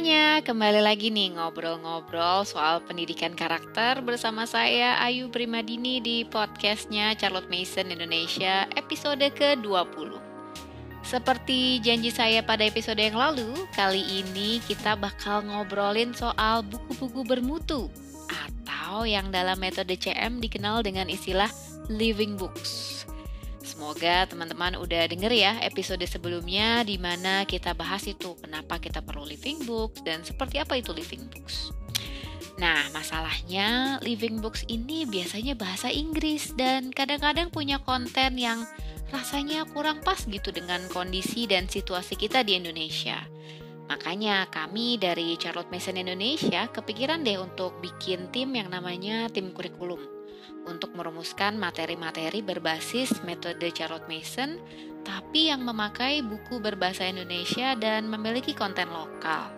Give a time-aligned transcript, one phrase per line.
[0.00, 7.52] semuanya, kembali lagi nih ngobrol-ngobrol soal pendidikan karakter bersama saya Ayu Primadini di podcastnya Charlotte
[7.52, 10.16] Mason Indonesia episode ke-20.
[11.04, 17.92] Seperti janji saya pada episode yang lalu, kali ini kita bakal ngobrolin soal buku-buku bermutu
[18.24, 21.52] atau yang dalam metode CM dikenal dengan istilah
[21.92, 23.04] living books.
[23.60, 29.28] Semoga teman-teman udah denger ya episode sebelumnya di mana kita bahas itu kenapa kita perlu
[29.28, 31.68] living books dan seperti apa itu living books.
[32.56, 38.64] Nah, masalahnya living books ini biasanya bahasa Inggris dan kadang-kadang punya konten yang
[39.12, 43.20] rasanya kurang pas gitu dengan kondisi dan situasi kita di Indonesia.
[43.88, 50.19] Makanya kami dari Charlotte Mason Indonesia kepikiran deh untuk bikin tim yang namanya tim kurikulum
[50.70, 54.56] untuk merumuskan materi-materi berbasis metode Charlotte Mason,
[55.04, 59.52] tapi yang memakai buku berbahasa Indonesia dan memiliki konten lokal.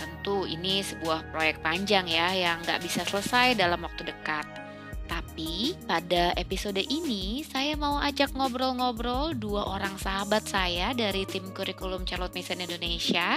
[0.00, 4.63] Tentu ini sebuah proyek panjang ya yang nggak bisa selesai dalam waktu dekat.
[5.04, 12.08] Tapi pada episode ini saya mau ajak ngobrol-ngobrol dua orang sahabat saya dari tim kurikulum
[12.08, 13.36] Charlotte Mason Indonesia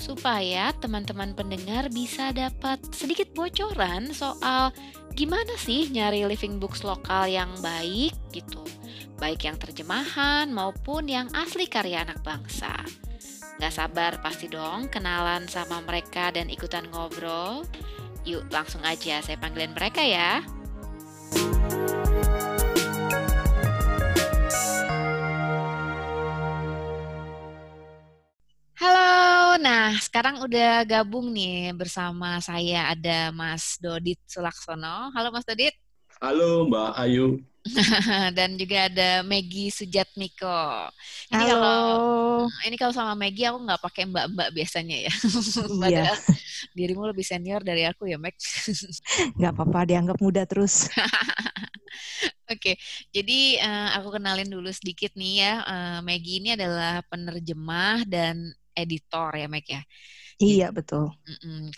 [0.00, 4.72] supaya teman-teman pendengar bisa dapat sedikit bocoran soal
[5.12, 8.64] gimana sih nyari living books lokal yang baik gitu.
[9.20, 12.74] Baik yang terjemahan maupun yang asli karya anak bangsa.
[13.62, 17.62] Gak sabar pasti dong kenalan sama mereka dan ikutan ngobrol.
[18.26, 20.42] Yuk langsung aja saya panggilin mereka ya.
[29.92, 35.12] Nah sekarang udah gabung nih bersama saya ada Mas Dodit Sulaksono.
[35.12, 35.76] Halo Mas Dodit.
[36.16, 37.44] Halo Mbak Ayu.
[38.36, 40.90] Dan juga ada Maggie Sujatmiko.
[41.30, 41.54] Ini Halo.
[41.54, 41.86] kalau
[42.66, 45.12] ini kalau sama Maggie aku nggak pakai mbak-mbak biasanya ya.
[45.92, 46.08] Iya.
[46.08, 46.18] Padahal
[46.74, 48.34] dirimu lebih senior dari aku ya, Meg.
[49.38, 50.88] Nggak apa-apa, dianggap muda terus.
[52.52, 52.78] Oke,
[53.10, 55.54] jadi eh, aku kenalin dulu sedikit nih ya.
[55.62, 59.82] Eh, Maggie ini adalah penerjemah dan editor ya, Meg ya.
[60.42, 61.14] Iya, betul.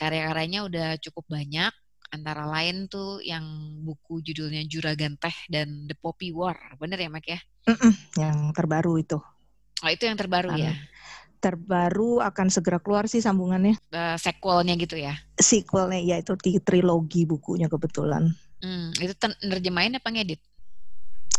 [0.00, 1.73] Karya-karyanya udah cukup banyak.
[2.15, 3.43] Antara lain tuh yang
[3.83, 6.55] buku judulnya Juragan Teh dan The Poppy War.
[6.79, 7.43] Bener ya, Meg ya?
[7.67, 9.19] Mm-mm, Yang terbaru itu.
[9.83, 10.71] Oh, itu yang terbaru ya?
[11.43, 13.75] Terbaru akan segera keluar sih sambungannya.
[13.91, 15.19] Eh, sequelnya gitu ya?
[15.35, 18.31] Sequelnya, ya itu di trilogi bukunya kebetulan.
[18.63, 20.41] Hmm, itu nerjemahin apa ngedit?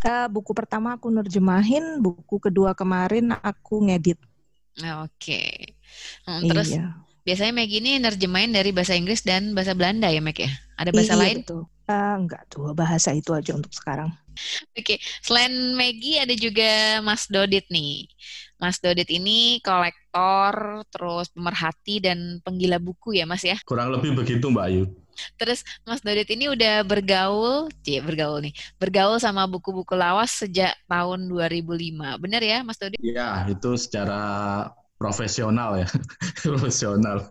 [0.05, 4.19] Eh, buku pertama aku nerjemahin, buku kedua kemarin aku ngedit.
[4.83, 5.73] Ah, Oke.
[6.27, 7.04] Hmm, terus iya.
[7.25, 10.49] Biasanya Meg ini nerjemahin dari bahasa Inggris dan bahasa Belanda ya, Meg ya?
[10.77, 11.37] Ada bahasa Iya, lain?
[11.41, 11.61] Betul.
[11.85, 14.09] Eh, enggak, dua bahasa itu aja untuk sekarang.
[14.77, 18.09] Oke, selain Maggie ada juga Mas Dodit nih.
[18.59, 23.57] Mas Dodit ini kolektor, terus pemerhati dan penggila buku ya Mas ya.
[23.69, 24.83] Kurang lebih begitu Mbak Ayu.
[25.39, 31.31] Terus Mas Dodit ini udah bergaul, cie bergaul nih, bergaul sama buku-buku lawas sejak tahun
[31.31, 32.19] 2005.
[32.19, 32.99] Bener ya Mas Dodit?
[32.99, 34.19] Ya, itu secara
[34.95, 35.87] profesional ya.
[36.45, 37.27] profesional.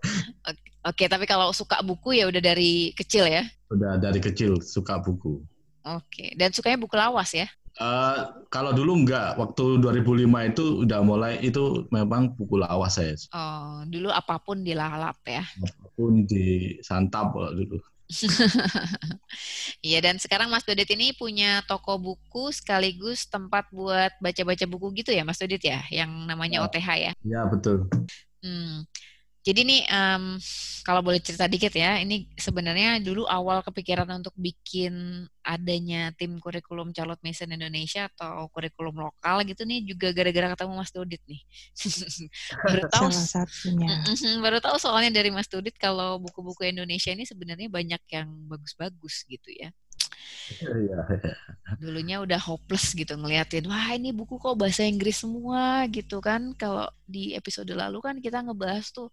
[0.85, 3.45] Oke, tapi kalau suka buku ya udah dari kecil ya.
[3.73, 5.41] Udah dari kecil suka buku.
[5.85, 7.49] Oke, dan sukanya buku lawas ya.
[7.75, 8.19] Eh,
[8.55, 13.19] kalau dulu enggak, waktu 2005 itu udah mulai itu memang buku lawas saya.
[13.35, 15.43] Oh, dulu apa pun dilalap ya.
[15.43, 17.83] Apa pun disantap kalau dulu.
[19.87, 25.11] Iya, dan sekarang Mas Dodit ini punya toko buku sekaligus tempat buat baca-baca buku gitu
[25.15, 26.65] ya, Mas Dodit ya, yang namanya Ya.
[26.67, 27.13] OTH ya.
[27.25, 27.89] Ya, betul.
[28.45, 28.85] Hmm.
[29.45, 30.41] Jadi nih, em,
[30.89, 36.97] kalau boleh cerita dikit ya, ini sebenarnya dulu awal kepikiran untuk bikin adanya tim kurikulum
[36.97, 41.45] Charlotte Mason Indonesia atau kurikulum lokal gitu nih juga gara-gara ketemu Mas Dodit nih.
[42.65, 43.93] Baru tahu Salah satunya.
[44.41, 49.53] Baru tahu soalnya dari Mas Dudit kalau buku-buku Indonesia ini sebenarnya banyak yang bagus-bagus gitu
[49.53, 49.69] ya.
[50.55, 51.01] Iya.
[51.81, 56.53] Dulunya udah hopeless gitu ngeliatin, wah ini buku kok bahasa Inggris semua gitu kan.
[56.55, 59.09] Kalau di episode lalu kan kita ngebahas tuh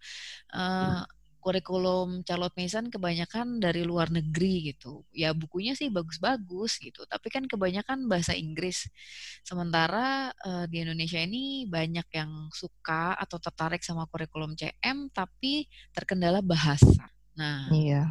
[0.53, 1.01] eh,
[1.41, 5.03] kurikulum Charlotte Mason kebanyakan dari luar negeri gitu.
[5.09, 8.85] Ya bukunya sih bagus-bagus gitu, tapi kan kebanyakan bahasa Inggris.
[9.41, 16.39] Sementara eh, di Indonesia ini banyak yang suka atau tertarik sama kurikulum CM tapi terkendala
[16.45, 17.09] bahasa.
[17.35, 18.05] Nah, Iya.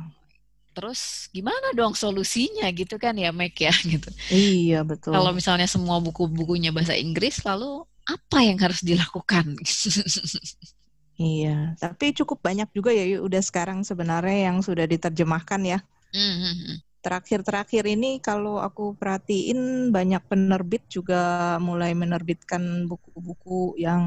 [0.81, 4.09] Terus gimana dong solusinya gitu kan ya Meg ya gitu.
[4.32, 5.12] Iya, betul.
[5.12, 9.44] Kalau misalnya semua buku-bukunya bahasa Inggris lalu apa yang harus dilakukan?
[11.21, 15.79] Iya, tapi cukup banyak juga ya udah sekarang sebenarnya yang sudah diterjemahkan ya.
[16.17, 24.00] Hmm, Terakhir-terakhir ini kalau aku perhatiin banyak penerbit juga mulai menerbitkan buku-buku yang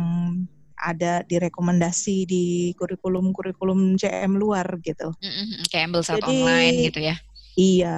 [0.84, 2.44] ada direkomendasi di
[2.76, 5.16] kurikulum-kurikulum CM luar gitu.
[5.24, 5.64] Mm-hmm.
[5.72, 7.16] Kayak ambil saat online gitu ya.
[7.54, 7.98] Iya,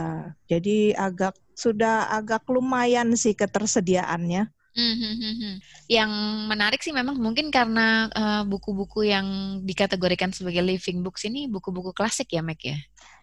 [0.51, 4.51] jadi agak sudah agak lumayan sih ketersediaannya.
[4.75, 5.53] Mm-hmm.
[5.87, 6.11] Yang
[6.51, 12.35] menarik sih memang mungkin karena uh, buku-buku yang dikategorikan sebagai living books ini buku-buku klasik
[12.35, 12.75] ya, Mac ya.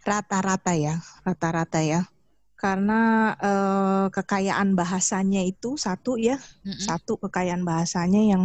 [0.03, 2.09] Rata-rata ya, rata-rata ya.
[2.57, 6.81] Karena uh, kekayaan bahasanya itu satu ya, mm-hmm.
[6.89, 8.45] satu kekayaan bahasanya yang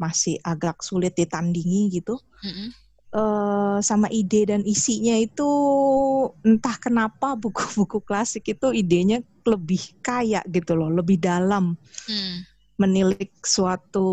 [0.00, 2.18] masih agak sulit ditandingi gitu.
[2.42, 2.84] Mm-hmm
[3.14, 5.46] uh, sama ide dan isinya itu
[6.42, 11.78] entah kenapa buku-buku klasik itu idenya lebih kaya gitu loh, lebih dalam.
[12.10, 12.36] Hmm.
[12.74, 14.06] Menilik suatu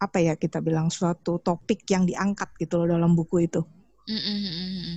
[0.00, 3.62] apa ya kita bilang suatu topik yang diangkat gitu loh dalam buku itu.
[4.10, 4.96] Mm -hmm.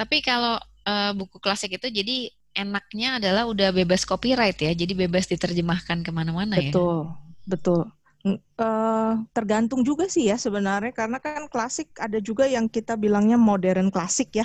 [0.00, 0.56] Tapi kalau
[0.88, 6.10] uh, buku klasik itu jadi enaknya adalah udah bebas copyright ya, jadi bebas diterjemahkan ke
[6.14, 6.72] mana-mana ya.
[6.72, 7.10] Betul,
[7.44, 7.90] betul.
[8.20, 13.88] Uh, tergantung juga sih ya sebenarnya karena kan klasik ada juga yang kita bilangnya modern
[13.88, 14.44] klasik ya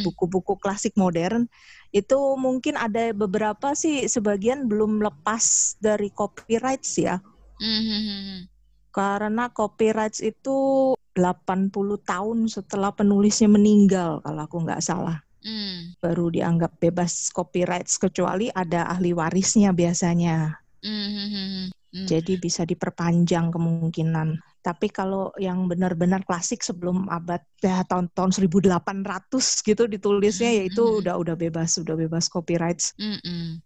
[0.00, 1.44] buku-buku klasik modern
[1.92, 7.20] itu mungkin ada beberapa sih sebagian belum lepas dari copyright ya
[7.60, 8.48] mm-hmm.
[8.96, 10.56] karena copyright itu
[11.12, 11.68] 80
[12.08, 16.00] tahun setelah penulisnya meninggal kalau aku nggak salah mm.
[16.00, 21.28] baru dianggap bebas copyright kecuali ada ahli warisnya biasanya mm-hmm.
[21.28, 21.81] Hmm.
[21.92, 24.40] Jadi bisa diperpanjang kemungkinan.
[24.64, 30.58] Tapi kalau yang benar-benar klasik sebelum abad ya tahun-tahun 1800 gitu ditulisnya hmm.
[30.58, 31.00] ya itu hmm.
[31.04, 32.80] udah udah bebas, udah bebas copyright.
[32.96, 33.60] Hmm.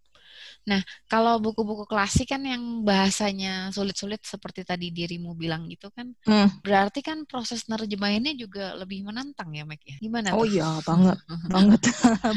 [0.67, 6.67] Nah, kalau buku-buku klasik kan yang bahasanya sulit-sulit seperti tadi dirimu bilang gitu kan, hmm.
[6.67, 9.95] berarti kan proses nerjemahinnya juga lebih menantang ya, Mac ya?
[10.03, 10.35] Gimana?
[10.35, 11.23] Oh iya, banget,
[11.55, 11.83] banget,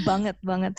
[0.05, 0.73] banget, banget.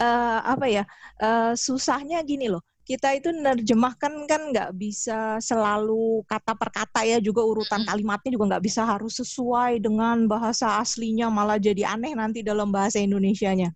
[0.00, 0.88] Uh, apa ya?
[1.20, 7.18] Uh, susahnya gini loh kita itu nerjemahkan kan nggak bisa selalu kata per kata ya
[7.18, 12.46] juga urutan kalimatnya juga nggak bisa harus sesuai dengan bahasa aslinya malah jadi aneh nanti
[12.46, 13.74] dalam bahasa Indonesianya.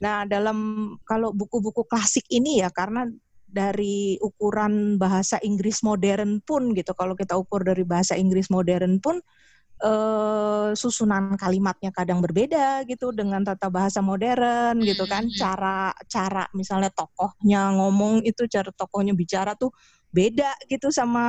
[0.00, 0.58] Nah dalam
[1.04, 3.04] kalau buku-buku klasik ini ya karena
[3.44, 9.20] dari ukuran bahasa Inggris modern pun gitu kalau kita ukur dari bahasa Inggris modern pun
[9.84, 14.86] uh, susunan kalimatnya kadang berbeda gitu dengan tata bahasa modern hmm.
[14.86, 19.72] gitu kan cara cara misalnya tokohnya ngomong itu cara tokohnya bicara tuh
[20.10, 21.22] beda gitu sama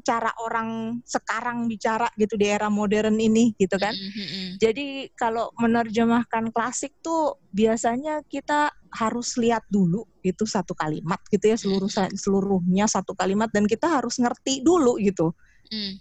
[0.00, 3.92] cara orang sekarang bicara gitu di era modern ini gitu kan.
[3.92, 4.56] Mm-hmm.
[4.56, 11.56] Jadi kalau menerjemahkan klasik tuh biasanya kita harus lihat dulu itu satu kalimat gitu ya
[11.60, 15.36] seluruh seluruhnya satu kalimat dan kita harus ngerti dulu gitu.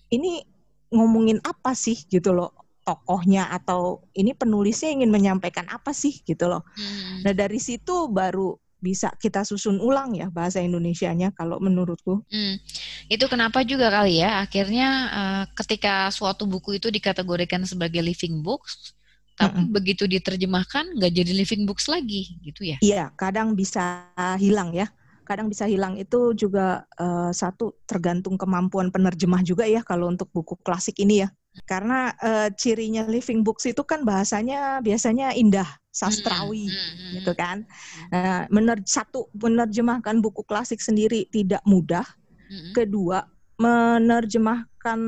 [0.07, 0.53] Ini
[0.94, 2.54] ngomongin apa sih gitu loh
[2.84, 6.62] tokohnya atau ini penulisnya ingin menyampaikan apa sih gitu loh.
[6.75, 7.24] Hmm.
[7.24, 12.28] Nah dari situ baru bisa kita susun ulang ya bahasa Indonesianya kalau menurutku.
[12.28, 12.60] Hmm.
[13.07, 18.92] Itu kenapa juga kali ya akhirnya uh, ketika suatu buku itu dikategorikan sebagai living books,
[19.39, 19.74] tapi mm -mm.
[19.74, 22.78] begitu diterjemahkan nggak jadi living books lagi gitu ya?
[22.84, 24.92] Iya, kadang bisa hilang ya
[25.34, 30.54] kadang bisa hilang itu juga uh, satu tergantung kemampuan penerjemah juga ya kalau untuk buku
[30.62, 31.30] klasik ini ya.
[31.66, 37.66] Karena uh, cirinya living books itu kan bahasanya biasanya indah sastrawi hmm, hmm, gitu kan.
[38.14, 42.06] uh, mener satu menerjemahkan buku klasik sendiri tidak mudah.
[42.44, 42.76] Hmm.
[42.76, 43.25] kedua
[43.58, 45.00] menerjemahkan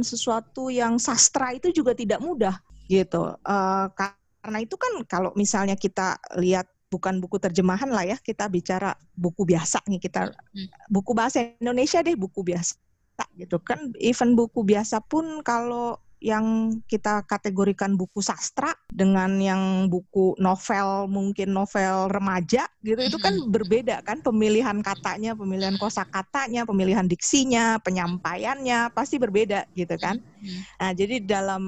[0.00, 3.34] sesuatu yang sastra itu juga tidak mudah gitu.
[3.42, 3.86] Uh,
[4.44, 9.42] karena itu kan kalau misalnya kita lihat bukan buku terjemahan lah ya kita bicara buku
[9.42, 10.30] biasa nih kita
[10.86, 12.78] buku bahasa Indonesia deh buku biasa
[13.38, 13.90] gitu kan.
[13.98, 21.52] Even buku biasa pun kalau yang kita kategorikan buku sastra dengan yang buku novel mungkin
[21.52, 29.20] novel remaja gitu itu kan berbeda kan pemilihan katanya, pemilihan kosakatanya, pemilihan diksinya, penyampaiannya pasti
[29.20, 30.16] berbeda gitu kan.
[30.80, 31.64] Nah, jadi dalam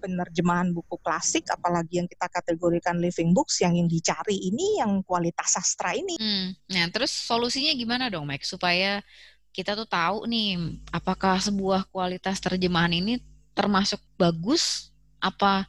[0.00, 5.52] penerjemahan buku klasik apalagi yang kita kategorikan living books yang yang dicari ini yang kualitas
[5.52, 6.16] sastra ini.
[6.16, 6.56] Hmm.
[6.72, 9.04] Nah, terus solusinya gimana dong, Mike supaya
[9.52, 13.20] kita tuh tahu nih apakah sebuah kualitas terjemahan ini
[13.52, 14.92] termasuk bagus
[15.22, 15.68] apa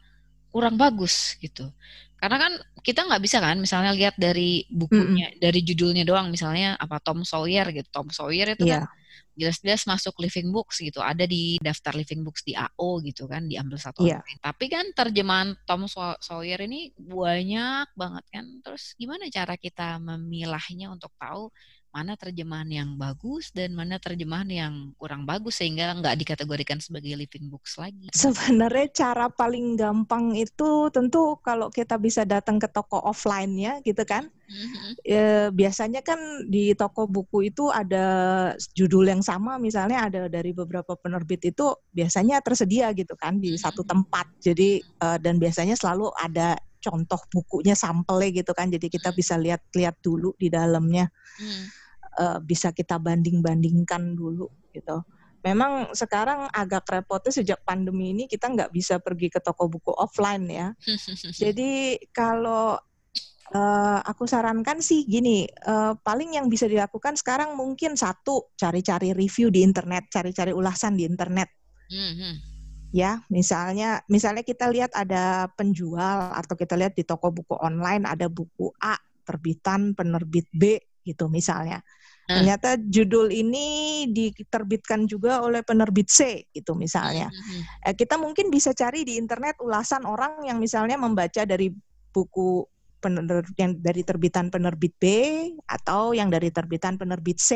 [0.53, 1.69] kurang bagus gitu.
[2.17, 6.79] Karena kan kita nggak bisa kan misalnya lihat dari bukunya mm dari judulnya doang misalnya
[6.79, 7.89] apa Tom Sawyer gitu.
[7.91, 8.87] Tom Sawyer itu yeah.
[8.87, 8.91] kan
[9.33, 11.03] jelas-jelas masuk living books gitu.
[11.03, 14.23] Ada di daftar living books di AO gitu kan diambil satu yeah.
[14.39, 18.45] tapi kan terjemahan Tom Sawyer ini banyak banget kan.
[18.63, 21.51] Terus gimana cara kita memilahnya untuk tahu
[21.93, 27.53] mana terjemahan yang bagus dan mana terjemahan yang kurang bagus sehingga nggak dikategorikan sebagai living
[27.53, 28.09] books lagi.
[28.09, 34.01] Sebenarnya cara paling gampang itu tentu kalau kita bisa datang ke toko offline ya gitu
[34.09, 34.25] kan.
[34.49, 34.91] Mm-hmm.
[35.05, 35.19] E,
[35.53, 36.17] biasanya kan
[36.49, 38.05] di toko buku itu ada
[38.73, 43.61] judul yang sama misalnya ada dari beberapa penerbit itu biasanya tersedia gitu kan di mm-hmm.
[43.69, 44.33] satu tempat.
[44.41, 48.73] Jadi e, dan biasanya selalu ada contoh bukunya sampelnya gitu kan.
[48.73, 51.05] Jadi kita bisa lihat-lihat dulu di dalamnya.
[51.37, 51.82] Mm
[52.19, 55.01] uh, bisa kita banding-bandingkan dulu gitu.
[55.43, 60.47] Memang sekarang agak repotnya sejak pandemi ini kita nggak bisa pergi ke toko buku offline
[60.47, 60.67] ya.
[61.43, 62.79] Jadi kalau
[63.51, 69.51] uh, aku sarankan sih gini, uh, paling yang bisa dilakukan sekarang mungkin satu cari-cari review
[69.51, 71.51] di internet, cari-cari ulasan di internet.
[71.91, 72.53] Mm-hmm
[72.93, 78.29] ya misalnya misalnya kita lihat ada penjual atau kita lihat di toko buku online ada
[78.29, 78.93] buku A
[79.25, 81.81] terbitan penerbit B gitu misalnya
[82.23, 82.39] Nah.
[82.39, 83.67] Ternyata judul ini
[84.07, 87.27] diterbitkan juga oleh penerbit C gitu misalnya.
[87.27, 87.91] Hmm.
[87.91, 91.67] Eh, kita mungkin bisa cari di internet ulasan orang yang misalnya membaca dari
[92.15, 92.63] buku
[93.03, 95.05] penerbit yang dari terbitan penerbit B
[95.67, 97.51] atau yang dari terbitan penerbit C.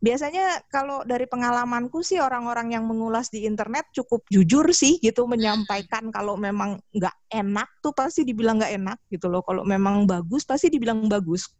[0.00, 6.10] Biasanya kalau dari pengalamanku sih orang-orang yang mengulas di internet cukup jujur sih gitu menyampaikan
[6.10, 9.44] kalau memang nggak enak tuh pasti dibilang nggak enak gitu loh.
[9.44, 11.52] Kalau memang bagus pasti dibilang bagus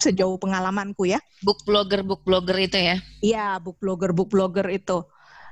[0.00, 1.20] sejauh pengalamanku ya.
[1.44, 2.96] Book blogger, book blogger itu ya?
[3.20, 5.04] Iya, book blogger, book blogger itu.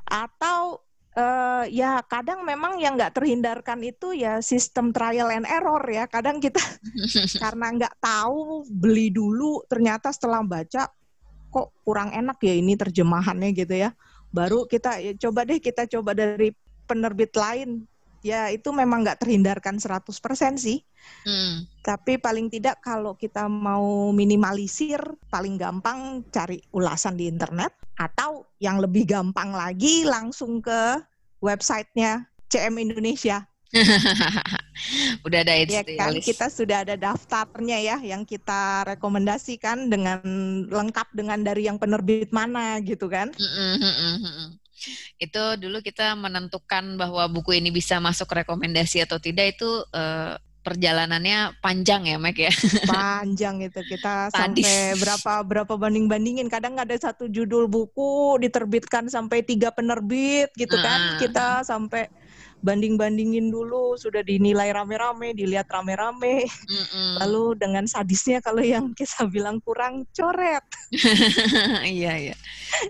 [0.08, 0.82] Atau
[1.14, 6.08] uh, ya kadang memang yang nggak terhindarkan itu ya sistem trial and error ya.
[6.08, 6.58] Kadang kita
[7.44, 10.88] karena nggak tahu beli dulu, ternyata setelah baca
[11.48, 13.92] kok kurang enak ya ini terjemahannya gitu ya.
[14.32, 16.52] Baru kita ya, coba deh kita coba dari
[16.88, 17.84] penerbit lain
[18.22, 20.08] ya itu memang nggak terhindarkan 100%
[20.58, 20.82] sih.
[21.24, 21.64] Hmm.
[21.80, 25.00] Tapi paling tidak kalau kita mau minimalisir,
[25.32, 31.00] paling gampang cari ulasan di internet atau yang lebih gampang lagi langsung ke
[31.42, 33.46] websitenya CM Indonesia.
[35.28, 40.24] udah ada ya kan kita sudah ada daftarnya ya yang kita rekomendasikan dengan
[40.72, 43.28] lengkap dengan dari yang penerbit mana gitu kan.
[43.36, 44.56] Mm
[45.18, 51.56] itu dulu kita menentukan bahwa buku ini bisa masuk rekomendasi atau tidak itu uh, perjalanannya
[51.64, 52.52] panjang ya Mac ya?
[52.84, 53.80] Panjang itu.
[53.88, 54.68] Kita Padis.
[54.68, 60.76] sampai berapa berapa banding bandingin kadang ada satu judul buku diterbitkan sampai tiga penerbit gitu
[60.76, 61.16] kan.
[61.16, 62.12] Kita sampai
[62.60, 63.96] banding-bandingin dulu.
[63.96, 66.44] Sudah dinilai rame-rame dilihat rame-rame.
[66.44, 70.64] Mm lalu dengan sadisnya kalau yang kita bilang kurang coret.
[71.88, 72.36] Iya iya.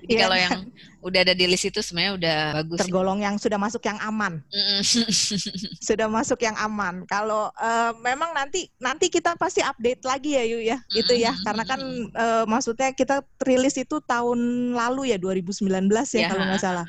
[0.05, 0.61] Jadi ya, kalau yang
[1.09, 4.45] udah ada di list itu sebenarnya udah bagus tergolong yang sudah masuk yang aman.
[5.89, 7.09] Sudah masuk yang aman.
[7.09, 11.33] Kalau uh, memang nanti nanti kita pasti update lagi ya Yu ya itu ya.
[11.43, 11.81] Karena kan
[12.13, 16.87] uh, maksudnya kita rilis itu tahun lalu ya 2019 ya, ya kalau nggak salah.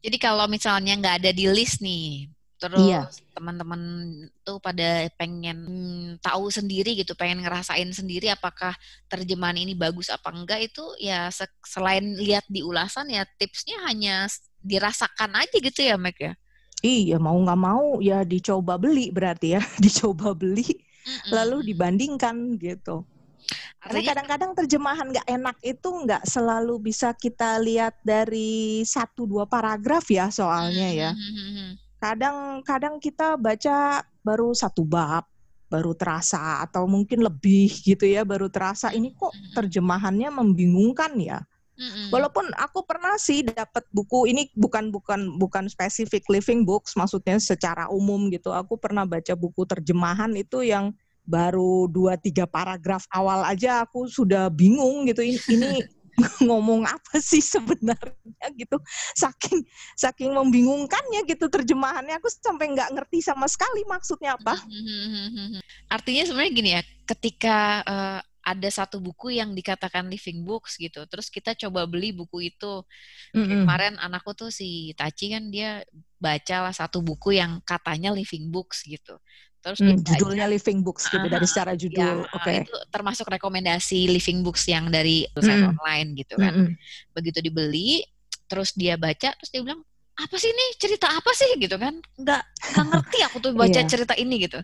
[0.00, 2.24] jadi kalau misalnya nggak ada di list nih,
[2.60, 3.08] terus iya.
[3.32, 3.80] teman-teman
[4.44, 5.58] tuh pada pengen
[6.20, 8.76] tahu sendiri gitu, pengen ngerasain sendiri apakah
[9.08, 11.32] terjemahan ini bagus apa enggak itu ya
[11.64, 14.28] selain lihat di ulasan ya tipsnya hanya
[14.60, 16.36] dirasakan aja gitu ya Mac ya.
[16.80, 20.76] Iya mau nggak mau ya dicoba beli berarti ya dicoba beli mm
[21.08, 21.30] -mm.
[21.32, 23.08] lalu dibandingkan gitu.
[23.80, 30.04] Karena kadang-kadang terjemahan nggak enak itu nggak selalu bisa kita lihat dari satu dua paragraf
[30.12, 31.10] ya soalnya ya.
[32.00, 35.28] Kadang-kadang kita baca baru satu bab,
[35.68, 41.44] baru terasa atau mungkin lebih gitu ya, baru terasa ini kok terjemahannya membingungkan ya.
[41.80, 42.12] Mm-hmm.
[42.12, 47.88] Walaupun aku pernah sih dapat buku ini bukan bukan bukan spesifik living books, maksudnya secara
[47.88, 48.52] umum gitu.
[48.52, 50.92] Aku pernah baca buku terjemahan itu yang
[51.24, 55.70] baru dua tiga paragraf awal aja aku sudah bingung gitu ini, ini
[56.46, 58.76] ngomong apa sih sebenarnya gitu
[59.16, 59.64] saking
[59.96, 64.56] saking membingungkannya gitu terjemahannya aku sampai nggak ngerti sama sekali maksudnya apa
[65.96, 71.04] artinya sebenarnya gini ya ketika uh, ada satu buku yang dikatakan living books gitu.
[71.06, 72.82] Terus kita coba beli buku itu.
[73.36, 73.62] Mm-hmm.
[73.62, 75.84] Kemarin anakku tuh si Taci kan dia
[76.16, 79.20] baca lah satu buku yang katanya living books gitu.
[79.60, 82.16] Terus hmm, judulnya Living Books gitu uh, dari secara ya, judul.
[82.24, 82.44] Ya, Oke.
[82.44, 82.58] Okay.
[82.64, 85.76] Itu termasuk rekomendasi Living Books yang dari website hmm.
[85.76, 86.52] online gitu kan.
[86.56, 86.72] Hmm.
[87.12, 88.00] Begitu dibeli,
[88.48, 89.84] terus dia baca, terus dia bilang
[90.20, 92.42] apa sih ini cerita apa sih gitu kan nggak
[92.76, 93.88] nggak ngerti aku tuh baca yeah.
[93.88, 94.60] cerita ini gitu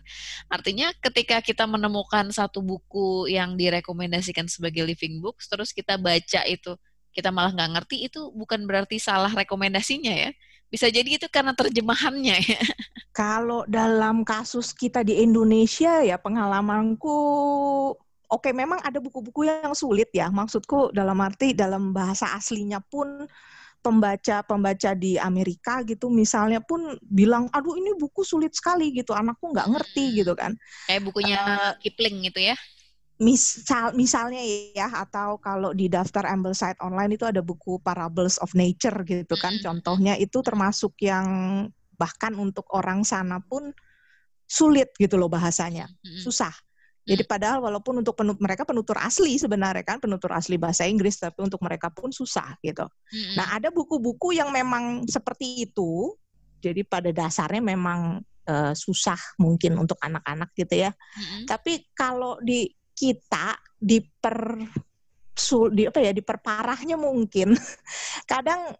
[0.53, 6.77] artinya ketika kita menemukan satu buku yang direkomendasikan sebagai living books terus kita baca itu
[7.09, 10.29] kita malah nggak ngerti itu bukan berarti salah rekomendasinya ya
[10.73, 12.59] bisa jadi itu karena terjemahannya ya.
[13.17, 17.17] Kalau dalam kasus kita di Indonesia ya pengalamanku
[18.27, 20.27] oke memang ada buku-buku yang sulit ya.
[20.31, 23.25] Maksudku dalam arti dalam bahasa aslinya pun
[23.81, 29.69] pembaca-pembaca di Amerika gitu misalnya pun bilang aduh ini buku sulit sekali gitu anakku nggak
[29.73, 30.17] ngerti Hmm.
[30.19, 30.53] gitu kan
[30.87, 32.55] Kayak bukunya Eh, Kipling gitu ya.
[33.17, 34.41] Misal misalnya
[34.77, 39.57] ya atau kalau di daftar Ambleside online itu ada buku Parables of Nature gitu kan
[39.57, 39.65] Mm-mm.
[39.65, 41.25] contohnya itu termasuk yang
[41.97, 43.73] bahkan untuk orang sana pun
[44.45, 46.21] sulit gitu loh bahasanya Mm-mm.
[46.21, 46.53] susah
[47.07, 51.39] jadi padahal walaupun untuk penut mereka penutur asli sebenarnya kan penutur asli bahasa Inggris tapi
[51.39, 52.83] untuk mereka pun susah gitu.
[53.39, 56.11] Nah, ada buku-buku yang memang seperti itu.
[56.59, 60.91] Jadi pada dasarnya memang eh, susah mungkin untuk anak-anak gitu ya.
[60.91, 61.47] Mm-mm.
[61.47, 62.67] Tapi kalau di
[62.97, 64.57] kita diper
[65.37, 67.53] sul- di apa ya diperparahnya mungkin
[68.31, 68.73] kadang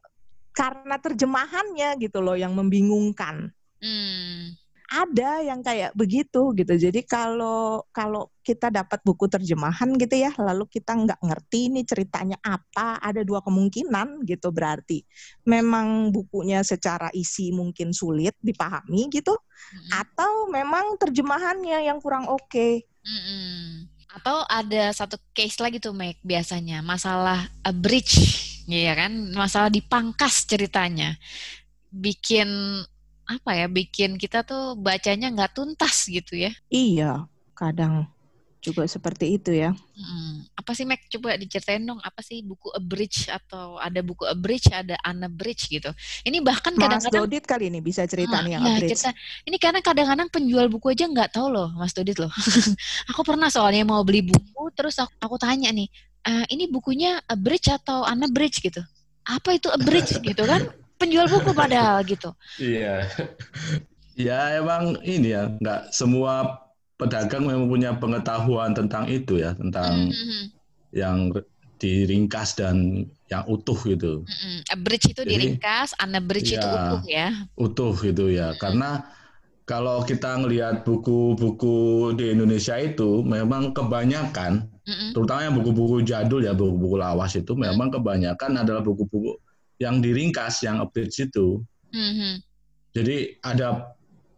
[0.58, 3.54] karena terjemahannya gitu loh yang membingungkan.
[3.78, 4.58] Hmm.
[4.88, 6.74] Ada yang kayak begitu gitu.
[6.80, 12.40] Jadi kalau kalau kita dapat buku terjemahan gitu ya, lalu kita nggak ngerti ini ceritanya
[12.40, 15.04] apa, ada dua kemungkinan gitu berarti.
[15.46, 19.92] Memang bukunya secara isi mungkin sulit dipahami gitu, Mm-mm.
[19.92, 22.88] atau memang terjemahannya yang kurang oke.
[23.04, 23.97] Mm-mm.
[24.18, 28.18] Atau ada satu case lagi tuh Meg biasanya masalah a bridge,
[28.66, 29.14] ya kan?
[29.30, 31.14] Masalah dipangkas ceritanya,
[31.94, 32.50] bikin
[33.30, 33.70] apa ya?
[33.70, 36.50] Bikin kita tuh bacanya nggak tuntas gitu ya.
[36.74, 38.10] Iya, kadang
[38.62, 39.72] juga seperti itu ya.
[39.96, 40.50] Mm.
[40.58, 41.00] Apa sih Meg?
[41.08, 42.02] Coba diceritain dong.
[42.04, 45.90] Apa sih buku a bridge atau ada buku a bridge, ada unabridged gitu.
[46.26, 48.92] Ini bahkan Mas kadang-kadang Dodit kali ini bisa cerita Ah, nih yang iya, abridge.
[48.98, 49.10] cerita.
[49.48, 52.32] Ini karena kadang-kadang penjual buku aja nggak tahu loh, Mas Dodit loh.
[53.12, 55.88] aku pernah soalnya mau beli buku, terus aku, aku tanya nih,
[56.28, 58.82] "Eh, ini bukunya abridged atau unabridged gitu?
[59.24, 60.60] Apa itu abridged gitu kan?
[60.98, 62.34] Penjual buku padahal gitu.
[62.58, 63.06] Iya.
[64.28, 66.67] ya emang ini ya, nggak semua
[66.98, 70.50] pedagang memang punya pengetahuan tentang itu ya, tentang Mhm,
[70.94, 71.18] yang
[71.78, 74.26] diringkas dan yang utuh gitu.
[74.26, 74.66] mhm.
[74.74, 76.74] Abridged itu Jadi, diringkas, unabridged itu iya.
[76.74, 77.28] utuh ya.
[77.58, 79.06] utuh gitu ya karena
[79.68, 86.56] kalau kita ngelihat buku-buku di Indonesia itu memang kebanyakan Mhm, terutama yang buku-buku jadul ya
[86.56, 89.36] buku-buku lawas itu memang kebanyakan adalah buku-buku
[89.84, 91.60] yang diringkas yang abridged itu
[91.92, 92.40] mhm,
[92.96, 93.97] jadi ada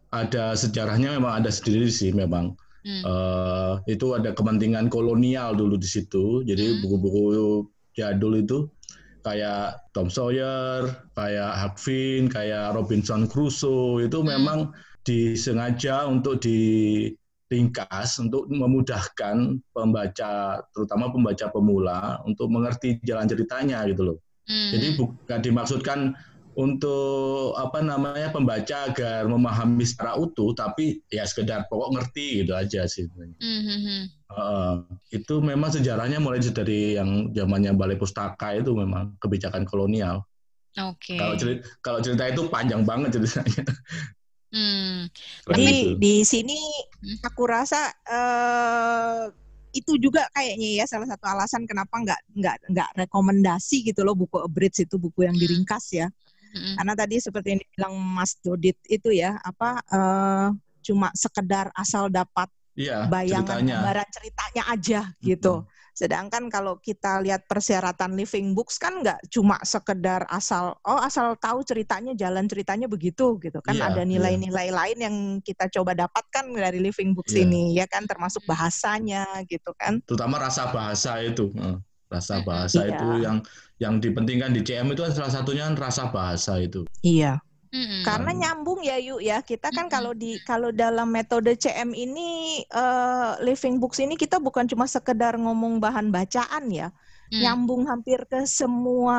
[0.09, 3.03] ada sejarahnya memang ada sendiri sih memang mhm.
[3.05, 6.79] Eh, itu ada kepentingan kolonial dulu di situ jadi Hmm.
[6.81, 8.71] buku-buku jadul itu
[9.19, 14.31] kayak Tom Sawyer, kayak Huck Finn, kayak Robinson Crusoe itu Hmm.
[14.31, 14.59] memang
[15.03, 24.17] disengaja untuk diringkas untuk memudahkan pembaca terutama pembaca pemula untuk mengerti jalan ceritanya gitu loh.
[24.49, 24.97] Jadi Mhm.
[24.97, 25.99] bukan dimaksudkan
[26.59, 32.83] untuk apa namanya pembaca agar memahami secara utuh tapi ya sekedar pokok ngerti gitu aja
[32.83, 33.07] sih.
[33.07, 34.71] Mhm, Heeh.
[35.15, 40.27] itu memang sejarahnya mulai dari yang zamannya balai pustaka itu memang kebijakan kolonial.
[40.75, 41.15] Oke.
[41.15, 43.63] Kalau cerita kalau cerita itu panjang banget ceritanya.
[44.49, 45.05] Hmm.
[45.53, 46.01] Itu.
[46.01, 46.57] di sini
[46.99, 47.21] Hmm.
[47.23, 49.31] aku rasa eh,
[49.71, 54.41] itu juga kayaknya ya salah satu alasan kenapa nggak nggak nggak rekomendasi gitu loh buku
[54.41, 56.09] abridged itu buku yang diringkas ya.
[56.49, 60.47] Mhm, Karena tadi seperti yang dibilang Mas Dodit itu ya apa eh,
[60.81, 63.75] cuma sekedar asal dapat Iya, bayangan ceritanya.
[63.83, 65.67] gambaran ceritanya aja gitu.
[65.91, 71.59] Sedangkan kalau kita lihat persyaratan living books kan nggak cuma sekedar asal oh asal tahu
[71.67, 74.07] ceritanya jalan ceritanya begitu gitu kan Iya, ada iya.
[74.07, 77.43] nilai-nilai lain yang kita coba dapatkan dari living books Iya.
[77.43, 79.99] ini ya kan termasuk bahasanya gitu kan.
[80.07, 81.51] Terutama rasa bahasa itu.
[81.51, 81.83] Heeh.
[82.09, 82.95] Rasa bahasa Iya.
[82.95, 83.37] itu yang
[83.79, 86.83] yang dipentingkan di CM itu kan salah satunya kan rasa bahasa itu.
[87.01, 87.39] Iya.
[87.69, 88.01] mhm.
[88.01, 88.39] Karena Hmm.
[88.41, 89.93] nyambung ya yuk ya kita kan Mm-mm.
[89.93, 95.37] kalau di kalau dalam metode CM ini eh, living books ini kita bukan cuma sekedar
[95.37, 96.89] ngomong bahan bacaan ya.
[97.29, 97.45] Hmm.
[97.45, 99.15] nyambung hampir ke semua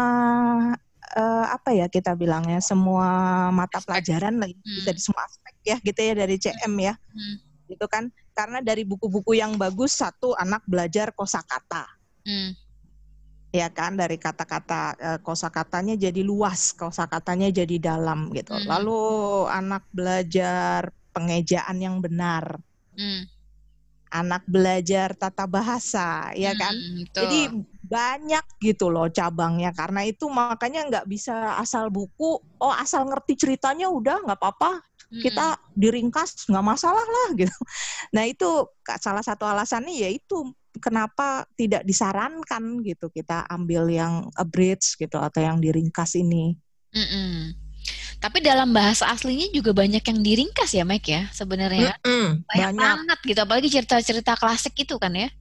[1.14, 3.06] eh, apa ya kita bilangnya semua
[3.50, 4.96] mata pelajaran lah bisa Hmm.
[4.98, 7.36] di semua aspek ya gitu ya dari CM ya Hmm.
[7.66, 11.86] gitu kan karena dari buku-buku yang bagus satu anak belajar kosakata
[12.26, 12.50] Hmm.
[13.50, 18.66] Ya kan dari kata-kata eh, kosakatanya jadi luas kosakatanya jadi dalam gitu Hmm.
[18.70, 18.98] lalu
[19.50, 20.80] anak belajar
[21.14, 22.44] pengejaan yang benar
[22.96, 23.24] Hmm.
[24.10, 27.20] anak belajar tata bahasa ya kan Hmm, betul.
[27.26, 27.40] Jadi
[27.90, 33.90] banyak gitu loh cabangnya karena itu makanya nggak bisa asal buku oh asal ngerti ceritanya
[33.90, 34.78] udah nggak apa-apa
[35.10, 35.22] Mm-mm.
[35.22, 37.54] kita diringkas nggak masalah lah gitu.
[38.14, 38.46] Nah itu
[38.98, 40.42] salah satu alasannya yaitu
[40.78, 46.54] kenapa tidak disarankan gitu kita ambil yang abridged gitu atau yang diringkas ini.
[46.94, 47.54] Mm-mm.
[48.20, 51.96] Tapi dalam bahasa aslinya juga banyak yang diringkas ya, Mike ya, sebenarnya.
[52.04, 55.32] Mm-mm, Banyak banyak banget gitu, apalagi cerita-cerita klasik itu kan ya.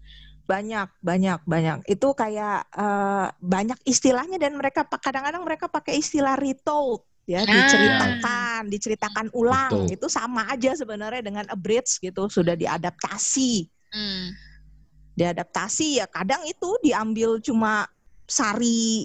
[0.47, 1.77] Banyak, banyak, banyak.
[1.85, 7.53] Itu kayak uh, banyak istilahnya dan mereka kadang-kadang mereka pakai istilah retold ya, Nah.
[7.53, 9.85] diceritakan, diceritakan ulang.
[9.85, 9.93] Betul.
[9.99, 13.67] Itu sama aja sebenarnya dengan abridge gitu, sudah diadaptasi.
[13.91, 14.33] Hmm.
[15.19, 17.83] Diadaptasi ya kadang itu diambil cuma
[18.23, 19.03] sari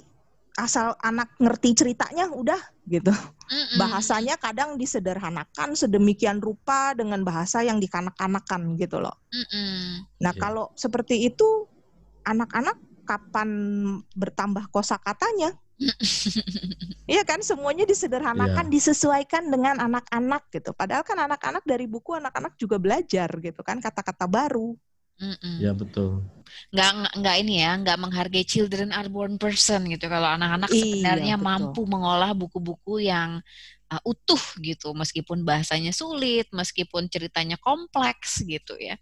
[0.54, 3.10] asal anak ngerti ceritanya udah gitu.
[3.50, 3.76] Mm-mm.
[3.82, 9.18] Bahasanya kadang disederhanakan sedemikian rupa dengan bahasa yang dikanak-kanakan gitu loh.
[9.34, 10.06] Mm-mm.
[10.22, 10.40] Nah, Iya.
[10.40, 11.66] kalau seperti itu
[12.22, 13.50] anak-anak kapan
[14.14, 15.52] bertambah kosakatanya?
[17.04, 20.72] Iya kan semuanya disederhanakan, disesuaikan dengan anak-anak gitu.
[20.72, 24.72] Padahal kan anak-anak dari buku anak-anak juga belajar gitu kan kata-kata baru.
[25.20, 25.56] Mm-mm.
[25.62, 26.26] Ya betul.
[26.70, 31.34] nggak nggak- ini ya nggak menghargai children are born person gitu kalau anak-anak Iya, sebenarnya
[31.34, 31.46] betul.
[31.50, 33.42] mampu mengolah buku-buku yang
[33.90, 38.94] uh, utuh gitu meskipun bahasanya sulit meskipun ceritanya kompleks gitu ya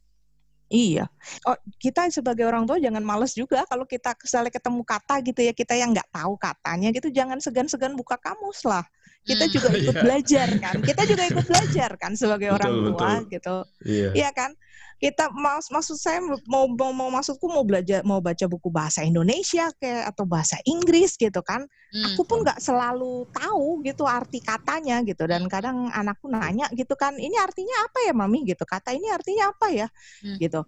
[0.73, 1.05] Iya.
[1.45, 5.53] Oh, kita sebagai orang tua jangan males juga kalau kita misalnya ketemu kata gitu ya,
[5.53, 8.81] kita yang nggak tahu katanya gitu, jangan segan-segan buka kamus lah.
[9.23, 9.53] Kita Hmm.
[9.55, 10.03] juga ikut Iya.
[10.03, 10.75] belajar kan.
[10.83, 13.31] Kita juga ikut belajar kan sebagai orang Betul, tua betul.
[13.31, 13.57] gitu.
[13.87, 14.09] Iya.
[14.15, 14.51] Iya kan?
[14.97, 19.67] Kita mas, maksud saya mau, mau mau maksudku mau belajar mau baca buku bahasa Indonesia
[19.75, 21.67] kayak atau bahasa Inggris gitu kan.
[21.91, 22.15] Hmm.
[22.15, 27.19] Aku pun nggak selalu tahu gitu arti katanya gitu dan kadang anakku nanya gitu kan,
[27.19, 28.63] ini artinya apa ya mami gitu.
[28.63, 29.87] Kata ini artinya apa ya?
[30.23, 30.39] Hmm.
[30.39, 30.63] gitu.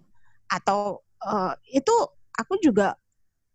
[0.47, 1.95] Atau eh, itu
[2.35, 2.99] aku juga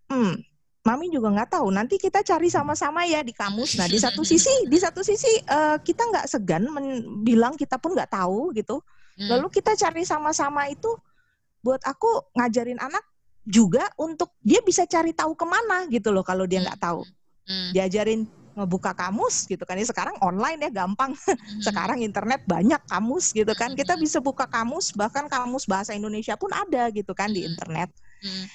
[0.07, 0.48] hmm
[0.79, 1.67] Mami juga nggak tahu.
[1.75, 3.75] Nanti kita cari sama-sama ya di kamus.
[3.75, 7.91] Nah, di satu sisi, di satu sisi eh, kita nggak segan men- bilang kita pun
[7.93, 8.79] nggak tahu gitu.
[9.19, 9.27] Hmm.
[9.35, 10.87] Lalu kita cari sama-sama itu
[11.59, 13.03] buat aku ngajarin anak
[13.43, 17.03] juga untuk dia bisa cari tahu ke mana gitu loh kalau dia nggak tahu.
[17.43, 17.75] Hmm.
[17.75, 18.23] Diajarin
[18.55, 19.75] ngebuka kamus gitu kan.
[19.75, 21.11] Ini sekarang online ya gampang.
[21.11, 21.61] Hmm.
[21.63, 23.75] Sekarang internet banyak kamus gitu kan.
[23.75, 27.91] Kita bisa buka kamus bahkan kamus bahasa Indonesia pun ada gitu kan di internet.
[28.23, 28.45] Hmm.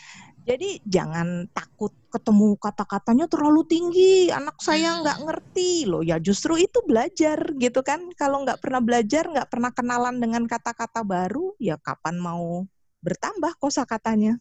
[0.44, 4.28] Jadi jangan takut ketemu kata-katanya terlalu tinggi.
[4.28, 5.00] Anak saya Hmm.
[5.00, 6.04] nggak ngerti loh.
[6.04, 8.12] Ya justru itu belajar gitu kan.
[8.12, 12.68] Kalau nggak pernah belajar, nggak pernah kenalan dengan kata-kata baru, ya kapan mau
[13.00, 14.37] bertambah kosakatanya?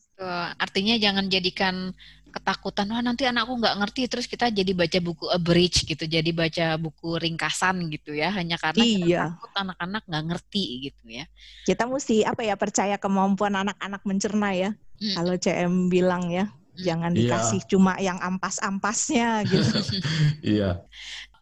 [0.59, 1.91] Artinya jangan jadikan
[2.33, 6.81] ketakutan wah nanti anakku nggak ngerti terus kita jadi baca buku abridge gitu jadi baca
[6.81, 9.23] buku ringkasan gitu ya hanya karena kita Iya.
[9.37, 11.29] takut anak-anak nggak ngerti gitu ya
[11.61, 14.73] Kita mesti apa ya percaya kemampuan anak-anak mencerna ya.
[15.03, 15.15] Hmm.
[15.19, 16.47] Kalau CM bilang ya,
[16.79, 17.19] jangan Iya.
[17.27, 19.99] dikasih cuma yang ampas-ampasnya gitu.
[20.39, 20.79] Iya.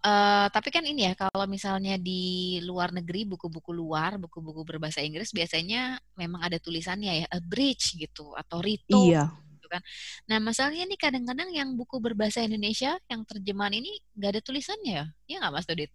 [0.01, 5.29] Eh, tapi kan ini ya kalau misalnya di luar negeri buku-buku luar buku-buku berbahasa Inggris
[5.29, 9.29] biasanya memang ada tulisannya ya abridge gitu atau rito iya.
[10.27, 15.05] Nah, masalahnya nih kadang-kadang yang buku berbahasa Indonesia yang terjemahan ini nggak ada tulisannya ya?
[15.31, 15.91] Iya nggak Mas Dodit?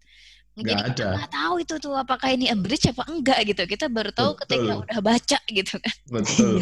[0.56, 1.08] Nggak Jadi kita ada.
[1.20, 3.62] nggak tahu itu tuh apakah ini abridge apa enggak gitu.
[3.68, 4.84] Kita baru tahu ketika Betul.
[4.88, 5.94] udah baca gitu kan.
[6.08, 6.54] Betul.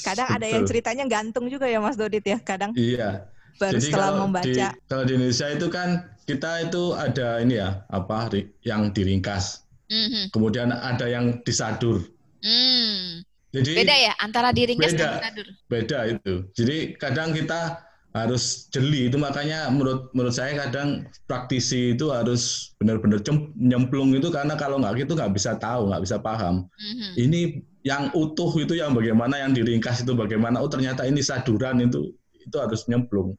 [0.00, 0.70] Kadang ada yang Betul.
[0.72, 2.40] ceritanya gantung juga ya Mas Dodit ya.
[2.40, 3.28] Kadang Iya.
[3.54, 4.48] baru Jadi setelah kalau membaca.
[4.48, 5.88] Di, kalau di Indonesia itu kan
[6.24, 10.32] kita itu ada ini ya apa ri- yang diringkas, Mhm.
[10.32, 12.00] kemudian ada yang disadur.
[12.40, 13.20] Hmm.
[13.52, 15.46] Jadi Beda ya antara diringkas dan disadur.
[15.68, 16.34] beda itu.
[16.50, 19.10] Jadi kadang kita harus jeli.
[19.10, 23.20] Itu makanya menurut menurut saya kadang praktisi itu harus benar-benar
[23.58, 26.64] nyemplung itu karena kalau nggak gitu nggak bisa tahu nggak bisa paham.
[26.78, 27.10] Mhm.
[27.18, 27.40] ini
[27.84, 30.62] yang utuh itu yang bagaimana yang diringkas itu bagaimana.
[30.62, 33.34] Oh ternyata ini saduran itu itu harus nyemplung.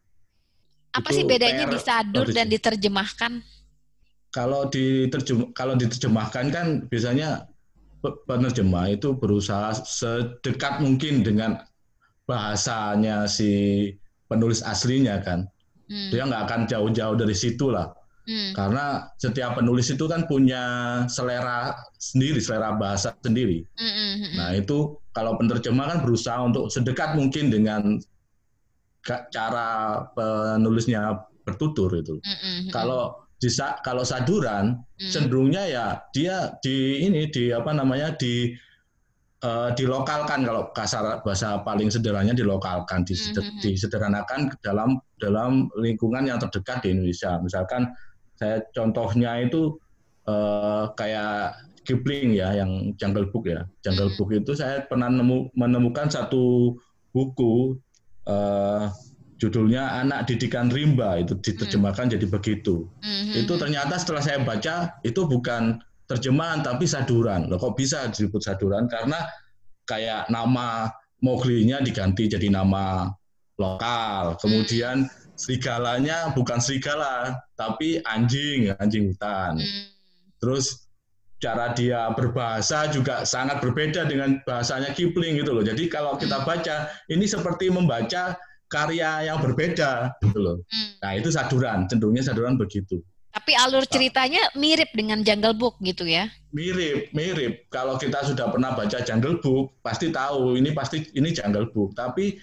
[0.95, 3.31] Apa Itu sih bedanya PR disadur dan di- diterjemahkan?
[4.35, 7.47] kalau diterjem kalau diterjemahkan kan biasanya
[8.03, 11.63] pe- penerjemah itu berusaha sedekat mungkin dengan
[12.27, 13.51] bahasanya si
[14.29, 15.45] penulis aslinya kan
[15.85, 16.09] Hmm.
[16.09, 17.93] dia nggak akan jauh-jauh dari situ lah
[18.25, 18.57] Hmm.
[18.57, 20.63] karena setiap penulis itu kan punya
[21.05, 26.73] selera sendiri selera bahasa sendiri Hmm, hmm, hmm, nah itu kalau penerjemah kan berusaha untuk
[26.73, 28.01] sedekat mungkin dengan
[29.05, 32.69] cara penulisnya bertutur itu hmm, hmm, hmm.
[32.73, 33.13] kalau
[33.85, 35.11] kalau saduran Hmm.
[35.11, 38.57] cenderungnya ya dia di ini di apa namanya di
[39.45, 43.61] eh, dilokalkan kalau kasar bahasa paling sederhananya dilokalkan diseder- Mhm.
[43.61, 47.37] disederhanakan ke dalam dalam lingkungan yang terdekat di Indonesia.
[47.37, 47.93] Misalkan
[48.35, 49.77] saya contohnya itu
[50.25, 53.61] eh, kayak Kipling ya yang Jungle Book ya.
[53.85, 54.17] Jungle Mhm.
[54.17, 56.73] Book itu saya pernah nemu, menemukan satu
[57.13, 57.77] buku
[58.25, 58.89] eh,
[59.37, 62.89] judulnya Anak Didikan Rimba itu diterjemahkan jadi begitu.
[63.05, 67.49] Hmm, hmm, itu ternyata setelah saya baca itu bukan terjemahan tapi saduran.
[67.49, 68.85] Loh kok bisa disebut saduran?
[68.89, 69.25] Karena
[69.85, 70.89] kayak nama
[71.23, 73.09] Mowgli-nya diganti jadi nama
[73.57, 74.37] lokal.
[74.37, 79.57] Kemudian serigalanya bukan serigala tapi anjing, anjing hutan.
[79.57, 79.85] Hmm.
[80.37, 80.85] Terus
[81.39, 85.63] cara dia berbahasa juga sangat berbeda dengan bahasanya Kipling gitu loh.
[85.63, 86.47] Jadi kalau kita Hmm.
[86.47, 86.75] baca
[87.11, 88.37] ini seperti membaca
[88.69, 90.57] karya yang berbeda gitu loh.
[90.67, 90.89] Hmm.
[91.01, 93.01] Nah, itu saduran, cenderungnya saduran begitu.
[93.35, 96.31] Tapi alur ceritanya mirip dengan Jungle Book gitu ya.
[96.55, 97.67] Mirip, mirip.
[97.67, 101.91] Kalau kita sudah pernah baca Jungle Book, pasti tahu ini pasti ini Jungle Book.
[101.99, 102.39] Tapi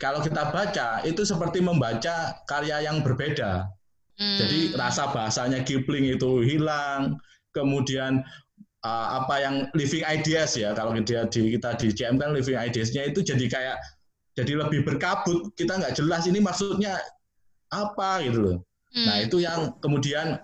[0.00, 3.68] kalau kita baca itu seperti membaca karya yang berbeda.
[4.16, 4.38] Hmm.
[4.40, 7.20] Jadi rasa bahasanya Kipling itu hilang,
[7.52, 8.24] kemudian
[8.82, 13.04] uh, apa yang living ideas ya kalau dia di kita di CM kan living ideas-nya
[13.04, 13.76] itu jadi kayak
[14.32, 16.96] jadi lebih berkabut, kita nggak jelas ini maksudnya
[17.68, 18.58] apa gitu loh.
[18.92, 19.06] Hmm.
[19.08, 20.40] Nah itu yang kemudian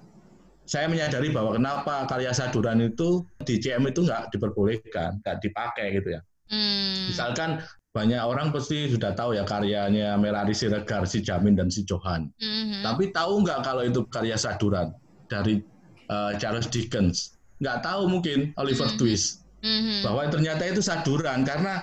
[0.68, 6.16] saya menyadari bahwa kenapa karya saduran itu di CM itu nggak diperbolehkan, nggak dipakai gitu
[6.16, 6.20] ya.
[6.48, 7.08] Hmm.
[7.08, 7.61] Misalkan
[7.96, 12.28] banyak orang pasti sudah tahu ya karyanya Melari Siregar, si Jamin dan si Johan.
[12.37, 12.84] Mhm.
[12.84, 14.92] Tapi tahu nggak kalau itu karya saduran
[15.26, 15.64] dari
[16.12, 17.40] uh, Charles Dickens?
[17.58, 18.98] Nggak tahu mungkin Oliver Mhm.
[19.00, 20.04] Twist Mhm.
[20.06, 21.82] bahwa ternyata itu saduran karena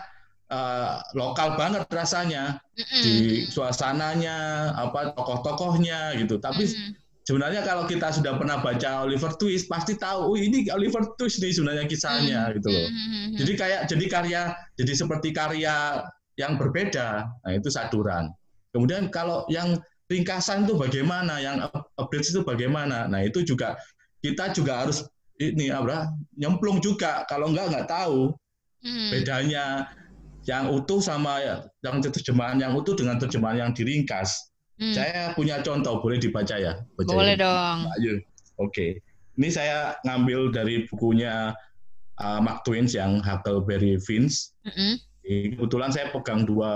[0.51, 3.01] uh, lokal banget rasanya Mhm.
[3.01, 3.15] di
[3.49, 6.37] suasananya, apa tokoh-tokohnya gitu.
[6.37, 6.91] Tapi Mhm.
[7.25, 11.55] sebenarnya kalau kita sudah pernah baca Oliver Twist pasti tahu, oh ini Oliver Twist nih
[11.55, 12.87] sebenarnya kisahnya gitu loh.
[13.35, 14.41] Jadi kayak jadi karya
[14.77, 16.05] jadi seperti karya
[16.35, 17.25] yang berbeda.
[17.25, 18.29] Nah, itu saduran.
[18.75, 19.79] Kemudian kalau yang
[20.11, 21.63] ringkasan itu bagaimana, yang
[21.97, 23.07] update itu bagaimana.
[23.09, 23.79] Nah, itu juga
[24.21, 25.07] kita juga harus
[25.41, 28.31] ini apa nyemplung juga kalau enggak nggak tahu
[28.85, 29.09] Mhm.
[29.11, 29.65] bedanya
[30.45, 31.41] yang utuh sama
[31.81, 34.53] yang terjemahan yang utuh dengan terjemahan yang diringkas.
[34.77, 34.93] Hmm.
[34.93, 36.83] Saya punya contoh, boleh dibaca ya?
[36.99, 37.43] Baca Boleh ya?
[37.47, 37.77] dong.
[37.87, 38.15] Mbak Ayu.
[38.59, 38.87] Oke.
[39.35, 41.51] Ini saya ngambil dari bukunya
[42.19, 44.51] uh, Mark Twain yang Huckleberry Finch.
[44.67, 44.99] Mhm.
[45.57, 46.71] Kebetulan saya pegang dua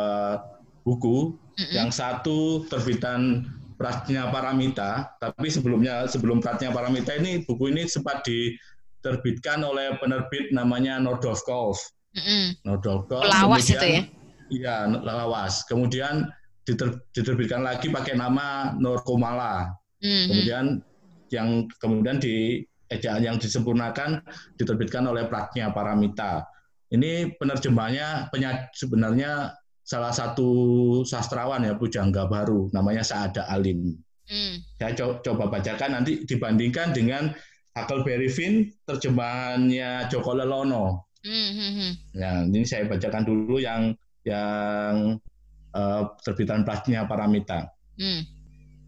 [0.83, 1.35] buku.
[1.59, 1.73] Mhm.
[1.75, 3.45] Yang satu terbitan
[3.79, 10.99] Pratnya Paramita, tapi sebelumnya sebelum Pratnya Paramita ini buku ini sempat diterbitkan oleh penerbit namanya
[10.99, 11.79] Nordhoff Kolf.
[12.15, 12.65] Mhm.
[12.65, 13.25] Nordhoff Kolf.
[13.29, 14.01] Lawas itu ya?
[14.49, 15.61] Iya, lawas.
[15.69, 16.25] Kemudian
[16.65, 19.69] diter- diterbitkan lagi pakai nama Norkomala.
[20.01, 20.25] Mhm.
[20.29, 20.65] Kemudian
[21.29, 24.25] yang kemudian di ejaan yang disempurnakan
[24.57, 26.41] diterbitkan oleh Pratnya Paramita.
[26.89, 29.53] Ini penerjemahnya penya- sebenarnya
[29.85, 30.49] salah satu
[31.05, 33.93] sastrawan ya pujangga baru namanya Saada Alim.
[34.25, 34.81] Mhm.
[34.81, 37.29] Saya co- coba bacakan nanti dibandingkan dengan
[37.77, 41.08] Huckleberry Finn terjemahannya Joko Lelono.
[42.17, 43.93] Nah, ini saya bacakan dulu yang
[44.25, 45.15] yang
[45.73, 47.69] eh, terbitan Pratnya Paramita.
[47.95, 48.39] Mhm.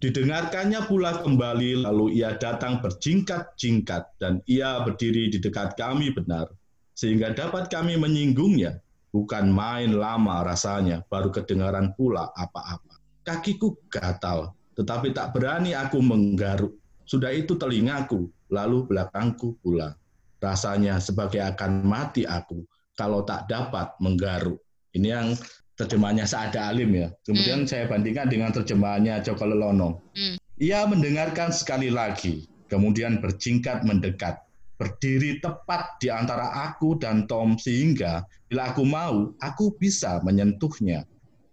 [0.02, 6.50] Didengarkannya pula kembali, lalu ia datang berjingkat-jingkat, dan ia berdiri di dekat kami benar,
[6.98, 8.82] sehingga dapat kami menyinggungnya.
[9.14, 12.98] Bukan main lama rasanya, baru kedengaran pula apa-apa.
[13.22, 16.74] Kakiku gatal, tetapi tak berani aku menggaruk.
[17.06, 19.94] Sudah itu telingaku, lalu belakangku pula.
[20.42, 22.66] Rasanya sebagai akan mati aku,
[22.98, 24.58] kalau tak dapat menggaruk.
[24.92, 25.28] Ini yang
[25.78, 27.14] terjemahannya Saada Alim ya.
[27.26, 30.02] Kemudian saya bandingkan dengan terjemahannya Joko Lelono.
[30.18, 30.36] Hmm.
[30.62, 34.42] Ia mendengarkan sekali lagi, kemudian berjingkat mendekat,
[34.78, 41.02] berdiri tepat di antara aku dan Tom sehingga bila aku mau, aku bisa menyentuhnya.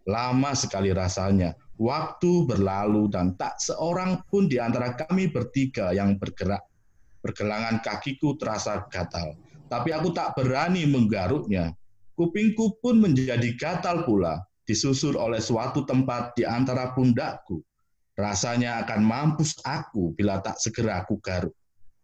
[0.05, 6.67] Lama sekali rasanya, waktu berlalu dan tak seorang pun di antara kami bertiga yang bergerak.
[7.18, 9.35] Pergelangan kakiku terasa gatal,
[9.66, 11.74] tapi aku tak berani menggaruknya.
[12.14, 17.62] Kupingku pun menjadi gatal pula, disusur oleh suatu tempat di antara pundakku.
[18.18, 21.54] Rasanya akan mampus aku bila tak segera aku garuk.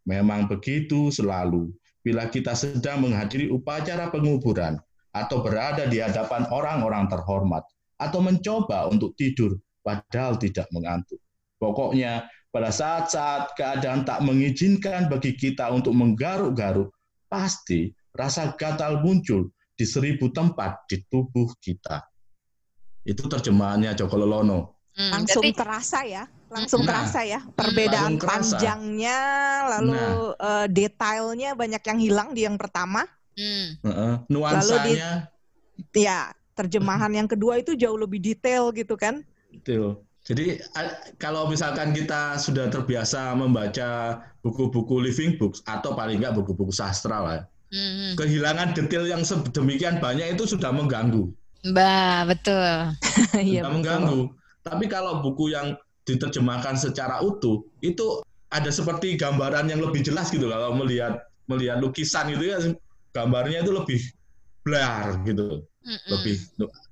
[0.06, 1.74] Memang begitu selalu
[2.04, 4.78] bila kita sedang menghadiri upacara penguburan
[5.10, 7.66] atau berada di hadapan orang-orang terhormat
[7.98, 11.18] atau mencoba untuk tidur padahal tidak mengantuk.
[11.58, 16.94] Pokoknya pada saat-saat keadaan tak mengizinkan bagi kita untuk menggaruk-garuk,
[17.26, 22.06] pasti rasa gatal muncul di seribu tempat di tubuh kita.
[23.02, 24.78] Itu terjemahannya Joko Lelono.
[24.94, 26.22] Hmm, langsung berarti- terasa ya
[26.54, 28.54] langsung Nah, terasa ya perbedaan kerasa.
[28.54, 29.18] panjangnya
[29.74, 29.98] lalu
[30.38, 33.02] eh, detailnya banyak yang hilang di yang pertama
[33.34, 33.74] Hmm.
[33.82, 35.26] Heeh, Nuansanya
[35.90, 40.06] ya terjemahan yang kedua itu jauh lebih detail gitu kan Betul.
[40.24, 40.56] Jadi
[41.20, 47.34] kalau misalkan kita sudah terbiasa membaca buku-buku living books atau paling nggak buku-buku sastra lah,
[47.36, 47.42] ya,
[47.74, 48.14] Hmm.
[48.14, 51.26] kehilangan detail yang sedemikian banyak itu sudah mengganggu,
[51.74, 52.94] Bah, betul.
[53.02, 53.72] Sudah betul.
[53.72, 54.20] mengganggu.
[54.62, 60.46] Tapi kalau buku yang diterjemahkan secara utuh itu ada seperti gambaran yang lebih jelas gitu
[60.46, 61.18] kalau melihat
[61.50, 62.60] melihat lukisan itu ya
[63.10, 64.00] gambarnya itu lebih
[64.62, 66.10] blur gitu, Mm-mm.
[66.14, 66.36] lebih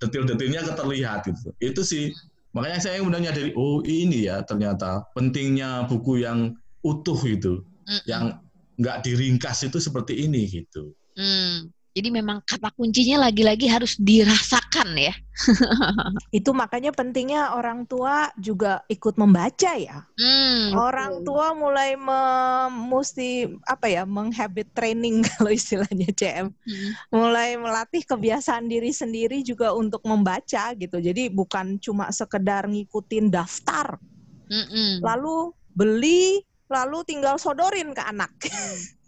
[0.03, 1.49] detail-detailnya terlihat gitu.
[1.62, 2.11] Itu sih
[2.52, 6.52] makanya saya kemudian nyadari oh ini ya ternyata pentingnya buku yang
[6.84, 8.04] utuh itu Mm-mm.
[8.04, 8.38] yang
[8.76, 10.92] nggak diringkas itu seperti ini gitu.
[11.16, 11.68] Hmm.
[11.92, 15.12] Jadi memang kata kuncinya lagi-lagi harus dirasakan ya.
[16.38, 20.09] Itu makanya pentingnya orang tua juga ikut membaca ya.
[20.16, 21.37] Hmm, orang betul.
[21.37, 26.48] tua mulai me- mesti apa ya menghabit training kalau istilahnya CM.
[26.48, 26.90] Hmm.
[27.12, 30.96] Mulai melatih kebiasaan diri sendiri juga untuk membaca gitu.
[30.96, 34.00] Jadi bukan cuma sekedar ngikutin daftar,
[34.48, 35.05] Mm-mm.
[35.05, 36.40] lalu beli,
[36.72, 38.33] lalu tinggal sodorin ke anak.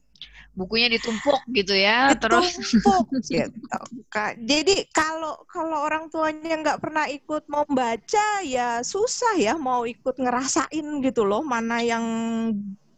[0.54, 3.78] Bukunya ditumpuk gitu ya, terus Ditumpuk gitu.
[4.06, 4.38] Kak.
[4.38, 10.86] Jadi kalau kalau orang tuanya nggak pernah ikut membaca ya susah ya mau ikut ngerasain
[11.02, 12.06] gitu loh mana yang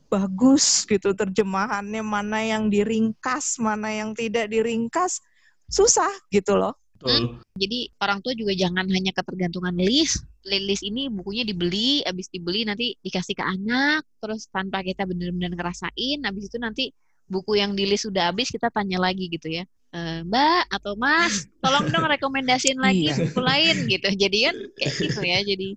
[0.07, 5.19] bagus gitu terjemahannya, mana yang diringkas, mana yang tidak diringkas.
[5.67, 6.79] Susah gitu loh.
[6.97, 7.45] Betul.
[7.61, 10.25] Jadi orang tua juga jangan hanya ketergantungan list.
[10.47, 16.19] List ini bukunya dibeli, habis dibeli nanti dikasih ke anak, terus tanpa kita benar-benar ngerasain,
[16.25, 16.85] habis itu nanti
[17.27, 19.65] buku yang di list sudah habis kita tanya lagi gitu ya.
[19.93, 23.19] "Eh, Mbak atau Mas, tolong dong rekomendasiin lagi Iya.
[23.19, 24.09] buku lain gitu.
[24.15, 25.39] Jadi kan kayak gitu ya.
[25.43, 25.69] Jadi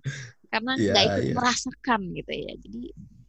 [0.50, 1.34] karena Iya, nggak ikut iya.
[1.34, 2.52] merasakan gitu ya.
[2.58, 2.80] Jadi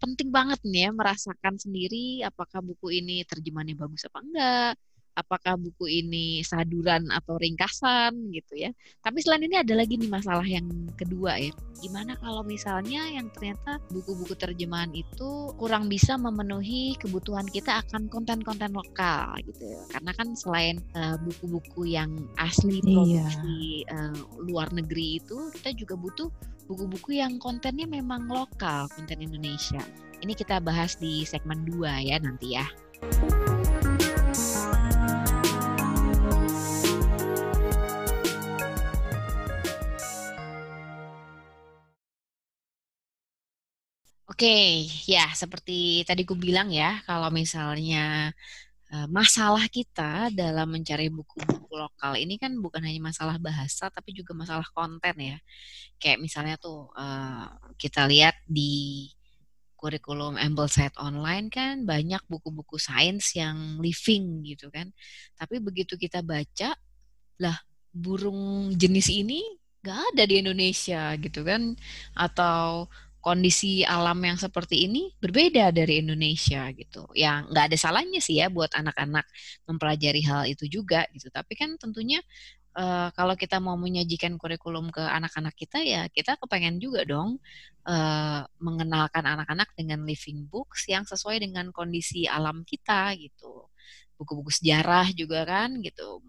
[0.01, 4.73] penting banget nih ya merasakan sendiri apakah buku ini terjemahannya bagus apa enggak
[5.13, 8.71] apakah buku ini saduran atau ringkasan gitu ya.
[9.03, 11.51] Tapi selain ini ada lagi nih masalah yang kedua ya.
[11.81, 18.71] Gimana kalau misalnya yang ternyata buku-buku terjemahan itu kurang bisa memenuhi kebutuhan kita akan konten-konten
[18.71, 19.81] lokal gitu ya.
[19.89, 22.85] Karena kan selain eh, buku-buku yang asli Iya.
[23.25, 26.29] produksi eh, luar negeri itu, kita juga butuh
[26.69, 29.81] buku-buku yang kontennya memang lokal, konten Indonesia.
[30.21, 32.63] Ini kita bahas di segmen 2 ya nanti ya.
[44.41, 48.33] Oke, ya seperti tadi ku bilang ya, kalau misalnya
[48.89, 54.33] eh, masalah kita dalam mencari buku-buku lokal ini kan bukan hanya masalah bahasa, tapi juga
[54.33, 55.37] masalah konten ya.
[56.01, 57.45] Kayak misalnya tuh eh,
[57.77, 59.13] kita lihat di
[59.77, 64.89] kurikulum Ambleside online kan banyak buku-buku sains yang living gitu kan.
[65.37, 66.73] Tapi begitu kita baca,
[67.37, 67.57] lah
[67.93, 69.45] burung jenis ini
[69.85, 71.77] nggak ada di Indonesia gitu kan.
[72.17, 72.89] Atau
[73.21, 77.05] kondisi alam yang seperti ini berbeda dari Indonesia gitu.
[77.13, 79.25] Yang nggak ada salahnya sih ya buat anak-anak
[79.69, 81.29] mempelajari hal itu juga gitu.
[81.29, 82.19] Tapi kan tentunya
[82.77, 87.37] eh, kalau kita mau menyajikan kurikulum ke anak-anak kita ya kita kepengen juga dong
[87.87, 93.69] eh, mengenalkan anak-anak dengan living books yang sesuai dengan kondisi alam kita gitu.
[94.17, 96.21] Buku-buku sejarah juga kan gitu.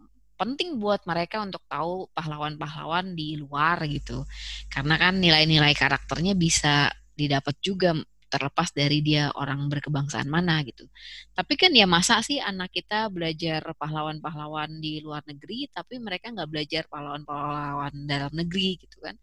[0.43, 4.27] Penting buat mereka untuk tahu pahlawan-pahlawan di luar gitu.
[4.67, 7.95] Karena kan nilai-nilai karakternya bisa didapat juga
[8.33, 10.89] terlepas dari dia orang berkebangsaan mana gitu.
[11.37, 16.49] Tapi kan ya masa sih anak kita belajar pahlawan-pahlawan di luar negeri, tapi mereka nggak
[16.49, 19.21] belajar pahlawan-pahlawan dalam negeri gitu kan.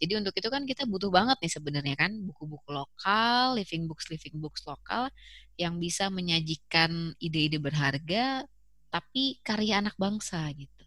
[0.00, 4.40] Jadi untuk itu kan kita butuh banget nih sebenarnya kan buku-buku lokal, living books living
[4.40, 5.12] books lokal
[5.60, 8.48] yang bisa menyajikan ide-ide berharga
[8.88, 10.84] tapi karya anak bangsa gitu.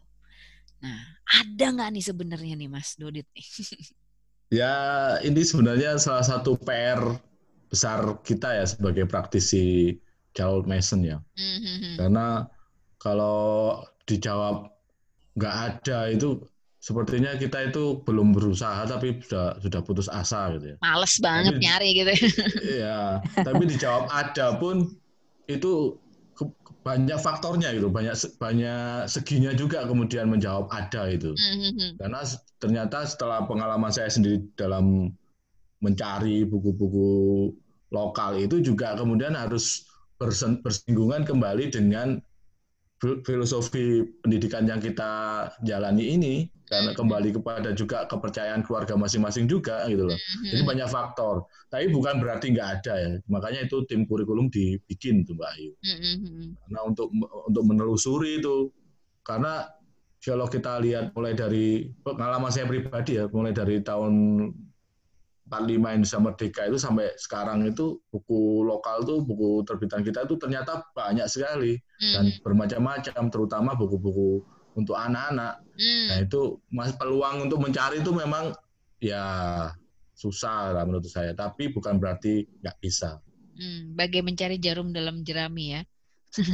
[0.80, 0.96] Nah,
[1.28, 3.46] ada nggak nih sebenarnya nih Mas Dodit nih?
[4.50, 4.74] Ya,
[5.22, 6.98] ini sebenarnya salah satu PR
[7.70, 9.94] besar kita ya sebagai praktisi
[10.34, 11.22] Gerald Mason ya.
[11.38, 11.94] Mhm.
[11.94, 12.50] Karena
[12.98, 13.78] kalau
[14.10, 14.74] dijawab
[15.38, 16.42] nggak ada itu
[16.82, 20.76] sepertinya kita itu belum berusaha tapi sudah sudah putus asa gitu ya.
[20.82, 22.12] Males banget Tapi- nyari gitu.
[22.82, 24.98] Iya, tapi dijawab ada pun
[25.46, 25.94] itu
[26.80, 31.36] banyak faktornya gitu, banyak banyak seginya juga kemudian menjawab ada itu.
[31.36, 32.00] Mhm.
[32.00, 35.12] Karena s- ternyata setelah pengalaman saya sendiri dalam
[35.80, 37.50] mencari buku-buku
[37.90, 39.88] lokal itu juga kemudian harus
[40.20, 42.20] bersinggungan kembali dengan
[43.00, 46.34] fil- filosofi pendidikan yang kita jalani ini
[46.70, 50.18] karena kembali kepada juga kepercayaan keluarga masing-masing juga gitu loh.
[50.46, 50.70] Jadi Mhm.
[50.70, 51.50] banyak faktor.
[51.66, 53.10] Tapi bukan berarti nggak ada ya.
[53.26, 55.72] Makanya itu tim kurikulum dibikin tuh Mbak Ayu.
[55.82, 56.54] Mhm.
[56.62, 57.10] Karena untuk
[57.50, 58.70] untuk menelusuri itu
[59.26, 59.66] karena
[60.22, 64.12] kalau kita lihat mulai dari pengalaman saya pribadi ya, mulai dari tahun
[65.50, 70.86] 45 Indonesia Merdeka itu sampai sekarang itu buku lokal tuh buku terbitan kita itu ternyata
[70.94, 74.46] banyak sekali dan bermacam-macam terutama buku-buku
[74.76, 75.62] untuk anak-anak.
[75.76, 76.06] Mhm.
[76.08, 76.40] Nah itu
[76.70, 78.54] mas peluang untuk mencari itu memang
[79.00, 79.24] ya
[80.14, 81.32] susah lah menurut saya.
[81.32, 83.18] Tapi bukan berarti nggak bisa.
[83.56, 85.82] Hmm, bagai mencari jarum dalam jerami ya.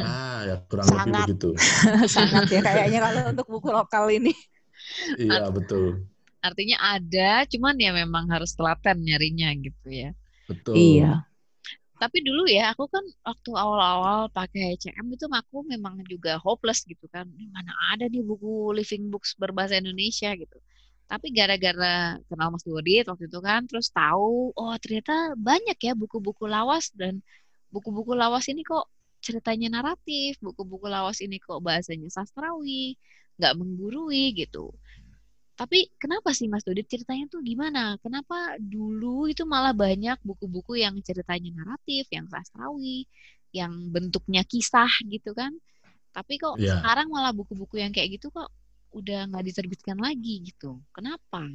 [0.03, 1.27] Ah ya kurang lebih Sangat.
[1.27, 1.49] begitu.
[2.17, 4.33] Sangat ya kayaknya kalau untuk buku lokal ini.
[5.19, 6.07] Iya betul,
[6.47, 10.11] Artinya ada, cuman ya memang harus telaten nyarinya gitu ya.
[10.47, 10.79] betul.
[10.79, 11.26] Iya.
[12.03, 17.07] Tapi dulu ya aku kan waktu awal-awal pakai HCM itu aku memang juga hopeless gitu
[17.15, 17.27] kan.
[17.55, 20.57] Mana ada nih buku living books berbahasa Indonesia gitu.
[21.11, 26.45] Tapi gara-gara kenal Mas Dodit waktu itu kan terus tahu oh ternyata banyak ya buku-buku
[26.51, 27.23] lawas dan
[27.75, 28.85] buku-buku lawas ini kok
[29.25, 32.95] ceritanya naratif buku-buku lawas ini kok bahasanya sastrawi
[33.39, 34.73] nggak menggurui gitu
[35.57, 37.97] tapi kenapa sih Mas Dodit ceritanya tuh gimana?
[38.05, 43.09] Kenapa dulu itu malah banyak buku-buku yang ceritanya naratif, yang sastrawi,
[43.57, 45.57] yang bentuknya kisah gitu kan?
[46.13, 46.77] Tapi kok yeah.
[46.77, 48.53] sekarang malah buku-buku yang kayak gitu kok
[48.93, 50.77] udah nggak diterbitkan lagi gitu.
[50.93, 51.49] Kenapa?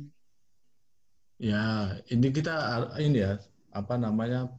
[1.38, 2.58] Ya, ini kita
[2.98, 3.38] ini ya
[3.70, 4.50] apa namanya?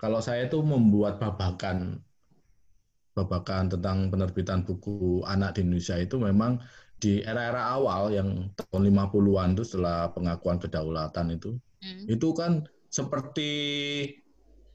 [0.00, 2.00] Kalau saya itu membuat babakan
[3.12, 6.56] babakan tentang penerbitan buku anak di Indonesia itu memang
[7.02, 12.06] di era-era awal yang tahun 50-an itu setelah pengakuan kedaulatan itu hmm.
[12.06, 12.62] itu kan
[12.94, 13.50] seperti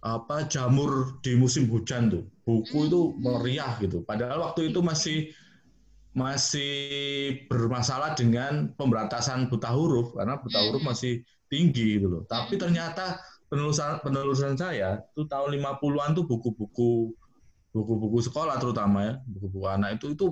[0.03, 2.88] apa jamur di musim hujan tuh buku hmm.
[2.91, 5.32] itu meriah gitu padahal waktu itu masih
[6.11, 6.73] masih
[7.47, 10.91] bermasalah dengan pemberantasan buta huruf karena buta huruf hmm.
[10.91, 11.13] masih
[11.47, 12.67] tinggi gitu loh tapi hmm.
[12.67, 17.15] ternyata penelusuran penelusuran saya itu tahun 50-an tuh buku-buku
[17.71, 20.28] buku-buku sekolah terutama ya buku-buku anak itu itu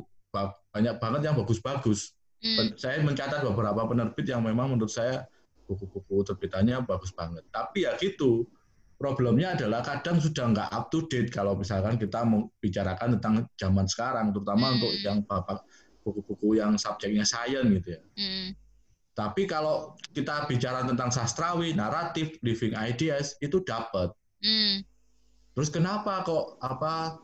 [0.71, 2.15] banyak banget yang bagus-bagus.
[2.43, 2.75] Hmm.
[2.75, 5.25] Saya mencatat beberapa penerbit yang memang menurut saya
[5.65, 7.41] buku-buku terbitannya bagus banget.
[7.49, 8.45] Tapi ya gitu,
[8.99, 14.29] problemnya adalah kadang sudah nggak up to date kalau misalkan kita membicarakan tentang zaman sekarang,
[14.35, 14.75] terutama hmm.
[14.79, 15.63] untuk yang bapak
[16.05, 18.01] buku-buku yang subjeknya sains gitu ya.
[18.19, 18.53] Hmm.
[19.15, 24.11] Tapi kalau kita bicara tentang sastrawi, naratif, living ideas itu dapat.
[24.43, 24.83] Hmm.
[25.55, 27.23] Terus kenapa kok apa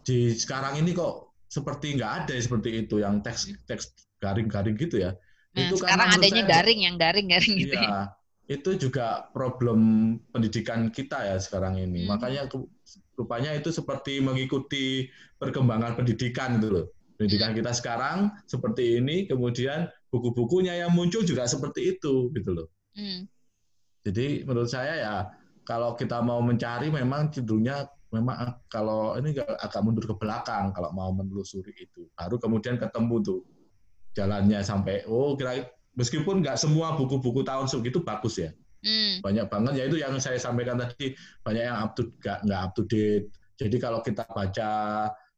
[0.00, 3.62] di sekarang ini kok seperti nggak ada seperti itu yang teks hmm.
[3.66, 5.14] teks garing-garing gitu ya.
[5.56, 7.88] Nah, itu sekarang adanya saya, garing yang garing-garing gitu ya.
[7.88, 8.00] Iya,
[8.46, 9.80] itu juga problem
[10.30, 12.04] pendidikan kita ya sekarang ini.
[12.04, 12.16] Hmm.
[12.16, 12.46] Makanya
[13.16, 15.08] rupanya itu seperti mengikuti
[15.40, 16.86] perkembangan pendidikan itu loh.
[17.16, 17.58] Pendidikan hmm.
[17.64, 22.68] kita sekarang seperti ini, kemudian buku-bukunya yang muncul juga seperti itu gitu loh.
[22.92, 23.24] Hmm.
[24.04, 25.16] Jadi menurut saya ya
[25.66, 31.12] kalau kita mau mencari memang cenderungnya memang kalau ini agak mundur ke belakang kalau mau
[31.12, 32.08] menelusuri itu.
[32.16, 33.40] Baru kemudian ketemu tuh
[34.16, 38.52] jalannya sampai oh kira meskipun nggak semua buku-buku tahun segitu bagus ya.
[38.86, 39.18] Hmm.
[39.18, 41.10] banyak banget ya itu yang saya sampaikan tadi
[41.42, 43.26] banyak yang up to nggak nggak up to date.
[43.56, 44.70] Jadi kalau kita baca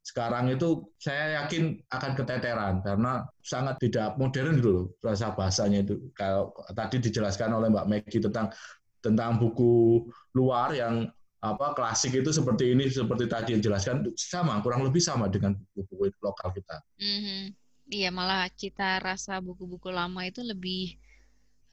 [0.05, 6.13] sekarang itu saya yakin akan keteteran karena sangat tidak modern gitu loh rasa bahasanya itu.
[6.13, 8.53] Kalau tadi dijelaskan oleh Mbak Maggie tentang
[8.99, 10.05] tentang buku
[10.35, 11.07] luar yang
[11.39, 16.19] apa klasik itu seperti ini seperti tadi yang jelaskan sama kurang lebih sama dengan buku-buku
[16.19, 16.83] lokal kita.
[16.99, 17.43] Mm-hmm.
[17.89, 20.99] Iya malah cita rasa buku-buku lama itu lebih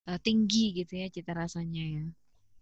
[0.06, 2.06] uh, tinggi gitu ya cita rasanya ya.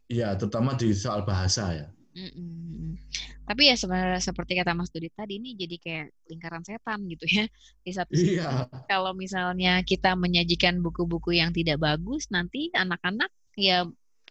[0.07, 1.87] Iya terutama di soal bahasa ya.
[2.13, 2.95] Mm-mm.
[3.43, 7.51] Tapi ya sebenarnya seperti kata Mas Dudi tadi ini jadi kayak lingkaran setan gitu ya.
[7.83, 8.71] Di satu sisi iya.
[8.87, 13.27] kalau misalnya kita menyajikan buku-buku yang tidak bagus nanti anak-anak
[13.59, 13.83] ya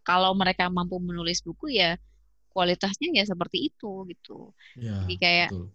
[0.09, 2.01] kalau mereka mampu menulis buku ya
[2.53, 4.53] kualitasnya ya seperti itu gitu.
[4.79, 5.67] Ya, Jadi kayak betul.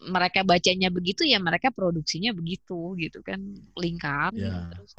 [0.00, 3.40] mereka bacanya begitu ya mereka produksinya begitu gitu kan
[3.80, 4.30] lingkar.
[4.36, 4.68] Ya.
[4.70, 4.84] Gitu.
[4.84, 4.92] Terus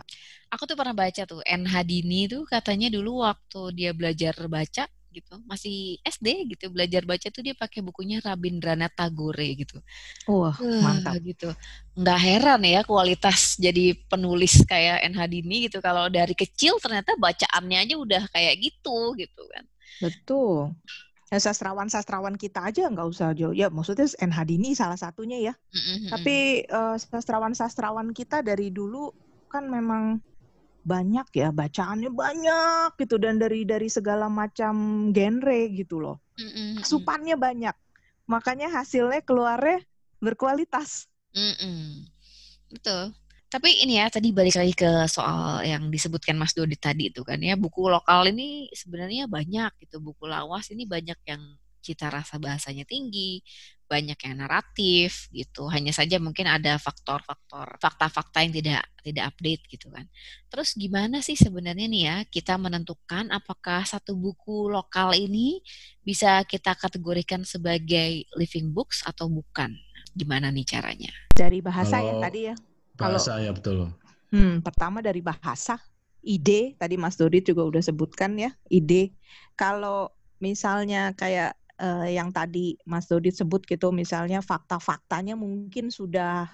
[0.50, 5.36] aku tuh pernah baca tuh NH Dini tuh katanya dulu waktu dia belajar baca gitu
[5.44, 9.78] masih SD gitu belajar baca tuh dia pakai bukunya Rabindranath Tagore gitu
[10.26, 11.52] wah uh, mantap gitu
[12.00, 17.78] nggak heran ya kualitas jadi penulis kayak NH Dini gitu kalau dari kecil ternyata bacaannya
[17.84, 19.64] aja udah kayak gitu gitu kan
[20.00, 20.72] betul
[21.32, 23.56] ya, sastrawan-sastrawan kita aja nggak usah jauh.
[23.56, 25.54] Ya maksudnya NH Dini salah satunya ya.
[25.72, 26.10] Mm-hmm.
[26.12, 29.16] tapi uh, sastrawan-sastrawan kita dari dulu
[29.48, 30.20] kan memang
[30.84, 33.16] banyak ya bacaannya banyak gitu.
[33.16, 36.20] Dan dari dari segala macam genre gitu loh.
[36.36, 36.84] Mm-hmm.
[36.84, 37.76] supannya banyak.
[38.28, 39.80] Makanya hasilnya keluarnya
[40.20, 41.08] berkualitas.
[41.32, 42.12] Mm-hmm.
[42.76, 43.16] betul
[43.52, 47.36] tapi ini ya tadi balik lagi ke soal yang disebutkan Mas Dodi tadi itu kan
[47.44, 51.44] ya buku lokal ini sebenarnya banyak gitu buku lawas ini banyak yang
[51.82, 53.42] cita rasa bahasanya tinggi,
[53.90, 55.68] banyak yang naratif gitu.
[55.68, 60.06] Hanya saja mungkin ada faktor-faktor fakta-fakta yang tidak tidak update gitu kan.
[60.48, 65.60] Terus gimana sih sebenarnya nih ya kita menentukan apakah satu buku lokal ini
[66.06, 69.74] bisa kita kategorikan sebagai living books atau bukan?
[70.14, 71.12] Gimana nih caranya?
[71.34, 72.56] Dari bahasa ya tadi ya.
[73.02, 73.78] Bahasa Kalau, ya betul.
[74.32, 75.76] Hmm, pertama dari bahasa,
[76.24, 79.12] ide tadi Mas Dodi juga udah sebutkan ya, ide.
[79.58, 86.48] Kalau misalnya kayak uh, yang tadi Mas Dodi sebut gitu, misalnya fakta-faktanya mungkin sudah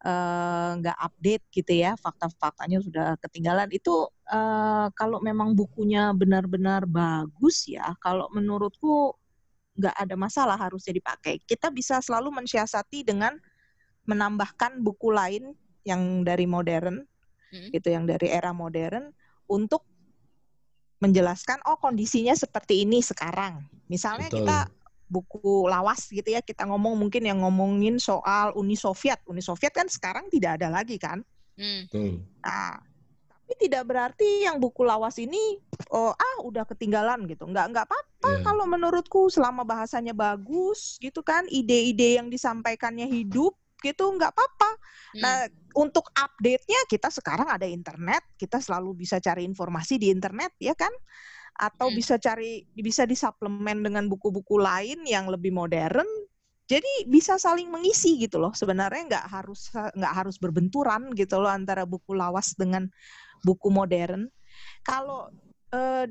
[0.00, 3.68] eh, nggak uh, update gitu ya, fakta-faktanya sudah ketinggalan.
[3.68, 9.12] Itu uh, kalau memang bukunya benar-benar bagus ya, kalau menurutku
[9.76, 11.36] nggak ada masalah harusnya dipakai.
[11.44, 13.36] Kita bisa selalu mensiasati dengan
[14.08, 15.52] menambahkan buku lain
[15.86, 17.02] yang dari modern,
[17.52, 17.68] hmm.
[17.72, 19.12] gitu, yang dari era modern
[19.50, 19.84] untuk
[21.00, 23.64] menjelaskan oh kondisinya seperti ini sekarang.
[23.88, 24.44] Misalnya Betul.
[24.44, 24.58] kita
[25.10, 29.18] buku lawas gitu ya kita ngomong mungkin yang ngomongin soal Uni Soviet.
[29.26, 31.24] Uni Soviet kan sekarang tidak ada lagi kan.
[31.58, 32.22] Hmm.
[32.44, 32.78] Nah,
[33.26, 35.58] tapi tidak berarti yang buku lawas ini
[35.90, 37.48] oh, ah udah ketinggalan gitu.
[37.50, 38.44] Nggak nggak apa-apa yeah.
[38.46, 44.70] kalau menurutku selama bahasanya bagus gitu kan, ide-ide yang disampaikannya hidup gitu nggak apa-apa.
[45.16, 45.20] Hmm.
[45.24, 45.36] Nah
[45.74, 50.92] untuk update-nya kita sekarang ada internet, kita selalu bisa cari informasi di internet ya kan
[51.60, 51.96] atau hmm.
[51.96, 56.06] bisa cari bisa disuplemen dengan buku-buku lain yang lebih modern
[56.70, 61.82] jadi bisa saling mengisi gitu loh sebenarnya nggak harus nggak harus berbenturan gitu loh antara
[61.82, 62.86] buku lawas dengan
[63.44, 64.30] buku modern
[64.86, 65.28] kalau
[65.74, 66.06] eh,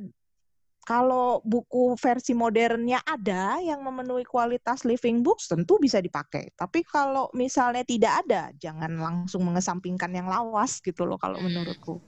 [0.89, 6.49] kalau buku versi modernnya ada yang memenuhi kualitas living books tentu bisa dipakai.
[6.57, 12.01] Tapi kalau misalnya tidak ada jangan langsung mengesampingkan yang lawas gitu loh kalau menurutku.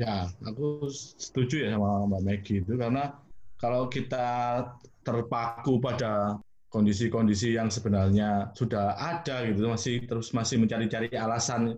[0.00, 0.88] Ya, aku
[1.20, 2.72] setuju ya sama Mbak Maggie itu.
[2.80, 3.12] Karena
[3.60, 4.64] kalau kita
[5.04, 6.40] terpaku pada
[6.72, 11.76] kondisi-kondisi yang sebenarnya sudah ada gitu masih terus masih mencari-cari alasan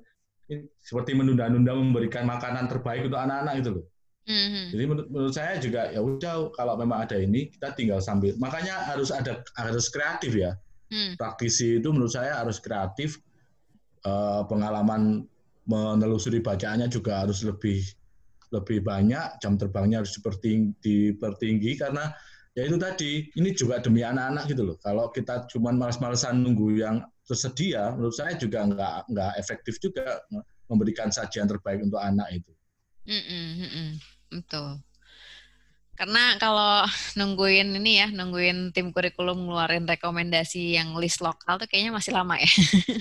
[0.79, 3.85] seperti menunda-nunda memberikan makanan terbaik untuk anak-anak itu loh.
[4.25, 4.67] Mm-hmm.
[4.73, 8.81] Jadi menurut, menurut saya juga ya udah kalau memang ada ini kita tinggal sambil makanya
[8.89, 10.57] harus ada harus kreatif ya.
[10.89, 11.21] Mm.
[11.21, 13.21] Praktisi itu menurut saya harus kreatif.
[14.05, 15.25] Uh, pengalaman
[15.65, 17.81] menelusuri bacaannya juga harus lebih
[18.53, 22.13] lebih banyak, jam terbangnya harus dipertinggi, dipertinggi karena
[22.55, 24.77] ya itu tadi, ini juga demi anak-anak gitu loh.
[24.79, 30.23] Kalau kita cuma males-malesan nunggu yang tersedia, menurut saya juga nggak nggak efektif juga
[30.69, 32.53] memberikan sajian terbaik untuk anak itu.
[33.09, 33.89] Mm -mm, mm -mm.
[34.35, 34.83] Betul.
[35.95, 36.83] Karena kalau
[37.15, 42.35] nungguin ini ya, nungguin tim kurikulum ngeluarin rekomendasi yang list lokal tuh kayaknya masih lama
[42.35, 42.51] ya.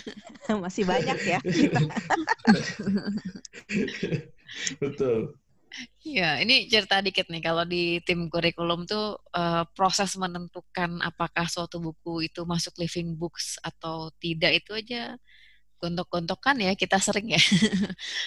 [0.63, 1.39] masih banyak ya.
[4.81, 5.33] Betul.
[6.05, 7.41] Ya, ini cerita dikit nih.
[7.41, 13.57] Kalau di tim kurikulum tuh uh, proses menentukan apakah suatu buku itu masuk living books
[13.65, 15.17] atau tidak itu aja
[15.83, 17.41] gontok-gontokan ya kita sering ya.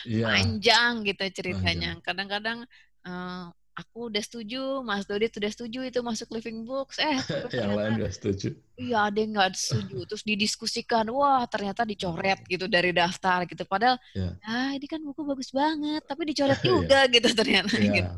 [0.05, 0.27] Yeah.
[0.29, 1.97] Panjang gitu ceritanya.
[2.03, 2.69] Kadang-kadang
[3.07, 6.97] uh, aku udah setuju, Mas Dodit sudah setuju itu masuk living books.
[6.97, 7.21] Eh,
[7.61, 8.57] yang lain nggak setuju.
[8.81, 9.97] Iya, ada yang nggak setuju.
[10.09, 13.69] Terus didiskusikan, wah ternyata dicoret gitu dari daftar gitu.
[13.69, 14.33] Padahal, ya.
[14.49, 16.67] ah ini kan buku bagus banget, tapi dicoret iya.
[16.67, 17.77] juga gitu ternyata.
[17.77, 18.13] Iya, gitu.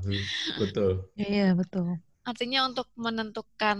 [0.62, 0.90] betul.
[1.18, 1.98] Iya, betul.
[2.22, 3.78] Artinya untuk menentukan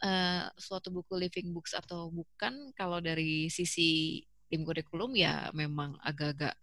[0.00, 6.56] uh, suatu buku living books atau bukan, kalau dari sisi tim kurikulum ya memang agak-agak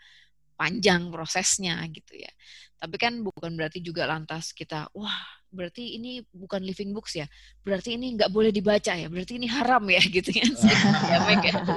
[0.61, 2.29] panjang prosesnya gitu ya.
[2.77, 5.17] Tapi kan bukan berarti juga lantas kita, wah
[5.49, 7.25] berarti ini bukan living books ya,
[7.65, 10.49] berarti ini nggak boleh dibaca ya, berarti ini haram ya gitu kan.
[11.11, 11.17] ya,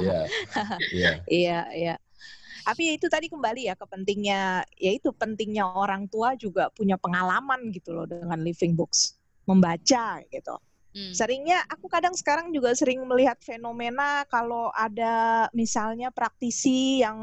[0.05, 0.21] Iya,
[0.93, 1.11] iya.
[1.25, 1.95] Iya, iya.
[2.65, 7.93] Tapi itu tadi kembali ya ke pentingnya, yaitu pentingnya orang tua juga punya pengalaman gitu
[7.93, 10.57] loh dengan living books, membaca gitu.
[10.95, 11.11] Hmm.
[11.11, 17.19] Seringnya aku kadang sekarang juga sering melihat fenomena kalau ada misalnya praktisi yang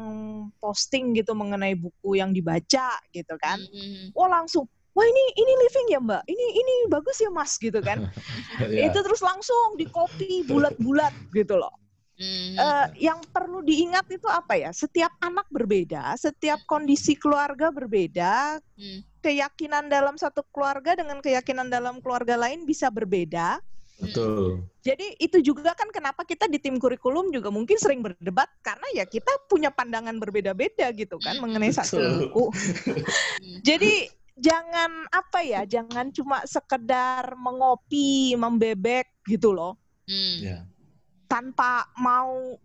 [0.60, 3.56] posting gitu mengenai buku yang dibaca gitu kan.
[3.56, 4.12] Hmm.
[4.12, 8.12] Oh langsung wah ini ini living ya mbak ini ini bagus ya mas gitu kan
[8.68, 8.92] yeah.
[8.92, 11.72] itu terus langsung di copy bulat-bulat gitu loh
[12.20, 12.60] mm.
[12.60, 19.11] uh, yang perlu diingat itu apa ya setiap anak berbeda setiap kondisi keluarga berbeda mm
[19.22, 23.62] keyakinan dalam satu keluarga dengan keyakinan dalam keluarga lain bisa berbeda.
[24.02, 24.66] Betul.
[24.82, 29.06] Jadi itu juga kan kenapa kita di tim kurikulum juga mungkin sering berdebat karena ya
[29.06, 32.50] kita punya pandangan berbeda-beda gitu kan mengenai satu buku.
[33.68, 39.78] Jadi jangan apa ya, jangan cuma sekedar mengopi, membebek gitu loh.
[40.10, 40.36] Hmm.
[40.42, 40.62] Yeah.
[41.30, 42.58] Tanpa mau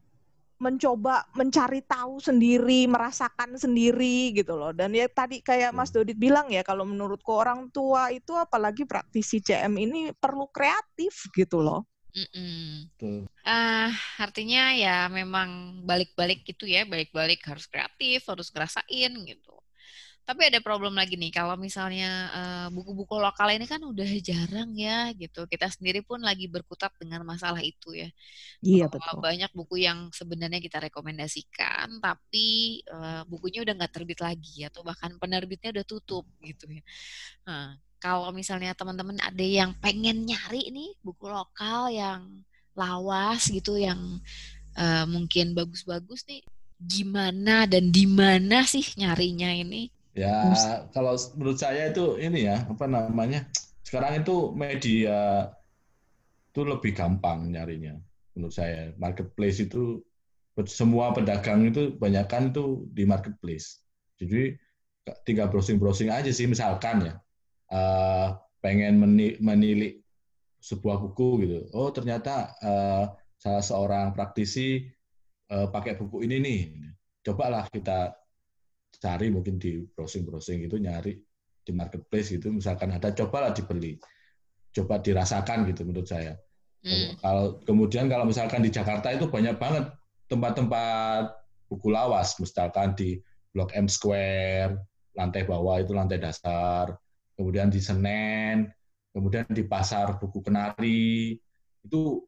[0.58, 4.74] mencoba mencari tahu sendiri, merasakan sendiri gitu loh.
[4.74, 9.38] Dan ya tadi kayak Mas Dodit bilang ya, kalau menurutku orang tua itu apalagi praktisi
[9.42, 11.86] CM ini perlu kreatif gitu loh.
[12.18, 12.90] Mm
[13.46, 19.54] uh, artinya ya memang balik-balik gitu ya, balik-balik harus kreatif, harus ngerasain gitu.
[20.28, 22.28] Tapi ada problem lagi nih, kalau misalnya
[22.76, 25.48] buku-buku uh, lokal ini kan udah jarang ya gitu.
[25.48, 28.12] Kita sendiri pun lagi berkutat dengan masalah itu ya.
[28.60, 29.24] Iya betul.
[29.24, 35.16] Banyak buku yang sebenarnya kita rekomendasikan, tapi uh, bukunya udah nggak terbit lagi atau bahkan
[35.16, 36.84] penerbitnya udah tutup gitu ya.
[37.48, 42.44] Nah, kalau misalnya teman-teman ada yang pengen nyari nih buku lokal yang
[42.76, 44.20] lawas gitu, yang
[44.76, 46.44] uh, mungkin bagus-bagus nih,
[46.78, 49.88] gimana dan di mana sih nyarinya ini?
[50.18, 50.38] Ya,
[50.98, 53.46] kalau menurut saya itu ini ya, apa namanya?
[53.86, 55.54] Sekarang itu media
[56.50, 58.02] itu lebih gampang nyarinya
[58.34, 58.98] menurut saya.
[58.98, 60.02] Marketplace itu
[60.66, 63.86] semua pedagang itu banyakkan itu di marketplace.
[64.18, 64.58] Jadi
[65.22, 67.14] tinggal browsing-browsing aja sih misalkan ya
[67.72, 68.98] uh, pengen
[69.38, 70.02] menilik
[70.58, 71.58] sebuah buku gitu.
[71.78, 73.06] Oh ternyata uh,
[73.38, 74.82] salah seorang praktisi
[75.54, 76.62] uh, pakai buku ini nih.
[77.22, 78.18] Cobalah kita
[78.96, 81.14] cari mungkin di browsing-browsing itu nyari
[81.68, 82.50] di marketplace gitu.
[82.50, 84.00] Misalkan ada cobalah dibeli,
[84.72, 86.40] coba dirasakan gitu menurut saya.
[86.86, 87.20] Hmm.
[87.20, 89.92] Kalau kemudian kalau misalkan di Jakarta itu banyak banget
[90.32, 91.36] tempat-tempat
[91.68, 93.20] buku lawas, misalkan di
[93.52, 94.80] Blok M Square,
[95.18, 96.96] lantai bawah itu lantai dasar,
[97.36, 98.72] kemudian di Senen,
[99.12, 101.36] kemudian di pasar buku kenari,
[101.84, 102.24] itu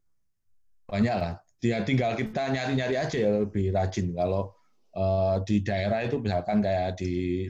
[0.90, 1.34] banyak lah.
[1.60, 4.16] Dia tinggal kita nyari-nyari aja ya lebih rajin.
[4.16, 4.59] Kalau
[4.96, 7.46] uh, di daerah itu misalkan kayak di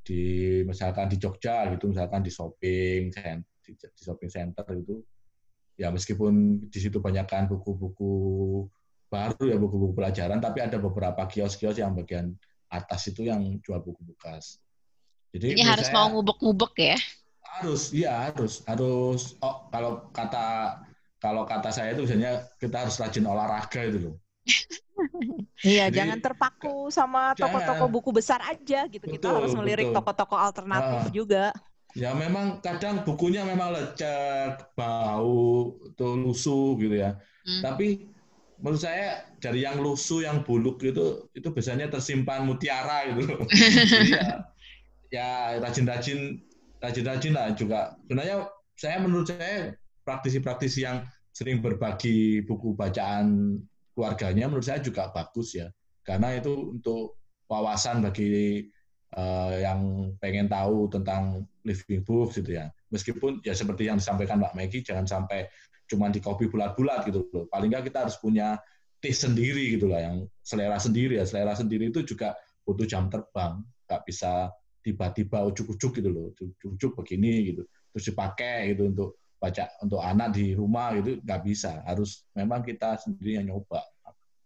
[0.00, 0.20] di
[0.64, 3.12] misalkan di Jogja gitu, misalkan di shopping
[3.62, 5.04] di, di shopping center itu,
[5.78, 8.12] ya meskipun di situ banyakkan buku-buku
[9.10, 12.34] baru ya buku-buku pelajaran, tapi ada beberapa kios-kios yang bagian
[12.70, 14.62] atas itu yang jual buku bekas.
[15.30, 16.98] Jadi Ini harus saya, mau ngubek-ngubek ya?
[17.42, 19.34] Harus, iya harus, harus.
[19.42, 20.78] Oh, kalau kata
[21.20, 24.16] kalau kata saya itu misalnya kita harus rajin olahraga itu loh.
[25.64, 29.04] iya, Jadi, jangan terpaku sama toko-toko buku besar aja gitu.
[29.04, 31.44] Betul, kita harus melirik toko-toko alternatif uh, juga.
[31.98, 37.18] Ya memang kadang bukunya memang lecek, bau, tuh lusuh gitu ya.
[37.42, 37.62] Hmm.
[37.66, 38.06] Tapi
[38.62, 43.34] menurut saya dari yang lusuh, yang buluk itu itu biasanya tersimpan mutiara gitu.
[43.90, 44.28] Jadi ya,
[45.10, 45.28] ya
[45.58, 46.38] rajin-rajin
[46.78, 47.98] rajin-rajin lah juga.
[48.06, 48.36] Sebenarnya
[48.78, 49.74] saya menurut saya
[50.06, 53.58] praktisi-praktisi yang sering berbagi buku bacaan
[53.94, 55.68] keluarganya menurut saya juga bagus ya.
[56.00, 57.20] Karena itu untuk
[57.50, 58.64] wawasan bagi
[59.14, 62.70] uh, yang pengen tahu tentang living books gitu ya.
[62.90, 65.46] Meskipun ya seperti yang disampaikan Mbak Maggie jangan sampai
[65.90, 67.46] cuma di copy bulat-bulat gitu loh.
[67.50, 68.58] Paling nggak kita harus punya
[69.02, 71.24] taste sendiri gitu lah, yang selera sendiri ya.
[71.26, 77.52] Selera sendiri itu juga butuh jam terbang, nggak bisa tiba-tiba ujuk-ujuk gitu loh, ujuk-ujuk begini
[77.52, 77.62] gitu,
[77.92, 83.00] terus dipakai gitu untuk baca untuk anak di rumah gitu nggak bisa, harus memang kita
[83.00, 83.80] sendiri yang nyoba,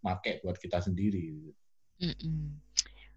[0.06, 1.34] make buat kita sendiri.
[1.34, 1.52] Gitu.
[1.98, 2.42] Mm -mm.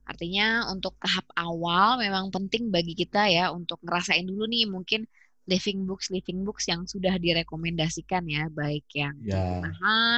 [0.08, 5.06] Artinya untuk tahap awal memang penting bagi kita ya untuk ngerasain dulu nih mungkin
[5.48, 9.64] living books living books yang sudah direkomendasikan ya baik yang ya,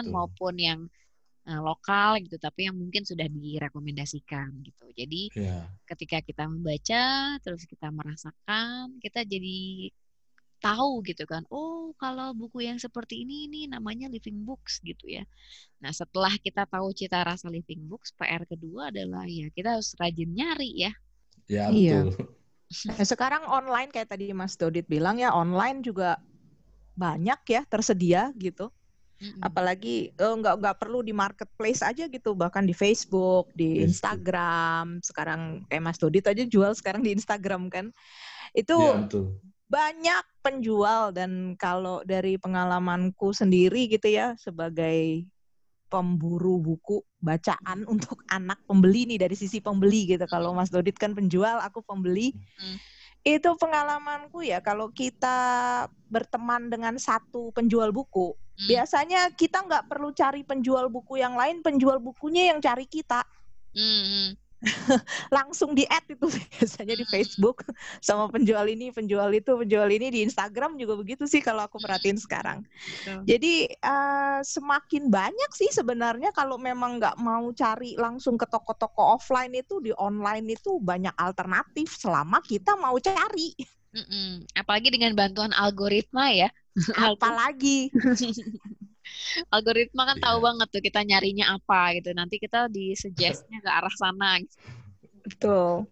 [0.09, 0.79] maupun yang
[1.45, 5.59] uh, lokal gitu tapi yang mungkin sudah direkomendasikan gitu jadi ya.
[5.85, 9.89] ketika kita membaca terus kita merasakan kita jadi
[10.59, 15.23] tahu gitu kan oh kalau buku yang seperti ini ini namanya living books gitu ya
[15.79, 20.31] nah setelah kita tahu cita rasa living books PR kedua adalah ya kita harus rajin
[20.35, 20.91] nyari ya
[21.49, 22.01] ya betul iya.
[22.69, 26.21] Nah, sekarang online kayak tadi Mas Dodit bilang ya online juga
[26.93, 28.69] banyak ya tersedia gitu.
[29.19, 29.41] Mm-hmm.
[29.41, 33.97] Apalagi uh, nggak nggak perlu di marketplace aja gitu, bahkan di Facebook, di yes.
[33.97, 35.01] Instagram.
[35.01, 37.89] Sekarang kayak Mas Dodit aja jual sekarang di Instagram kan.
[38.53, 39.09] Itu ya,
[39.69, 45.29] banyak penjual dan kalau dari pengalamanku sendiri gitu ya sebagai
[45.93, 50.25] pemburu buku bacaan untuk anak pembeli nih dari sisi pembeli gitu.
[50.25, 52.33] Kalau Mas Dodit kan penjual, aku pembeli.
[52.57, 52.77] Hmm.
[53.21, 55.37] Itu pengalamanku ya kalau kita
[56.07, 58.67] berteman dengan satu penjual buku, hmm.
[58.71, 63.21] biasanya kita nggak perlu cari penjual buku yang lain, penjual bukunya yang cari kita.
[63.75, 64.39] Hmm.
[65.35, 66.27] langsung di add itu
[66.59, 67.63] biasanya di Facebook
[68.03, 72.19] sama penjual ini, penjual itu, penjual ini di Instagram juga begitu sih kalau aku perhatiin
[72.19, 72.67] sekarang.
[73.23, 79.55] Jadi uh, semakin banyak sih sebenarnya kalau memang nggak mau cari langsung ke toko-toko offline
[79.55, 83.55] itu di online itu banyak alternatif selama kita mau cari.
[83.89, 84.45] Mm-mm.
[84.53, 86.49] Apalagi dengan bantuan algoritma ya.
[86.93, 87.89] Apalagi.
[89.55, 90.25] algoritma kan yeah.
[90.25, 90.45] tahu iya.
[90.47, 92.09] banget tuh kita nyarinya apa gitu.
[92.15, 94.39] Nanti kita di suggestnya ke arah sana.
[94.41, 94.55] Gitu.
[95.25, 95.87] Betul.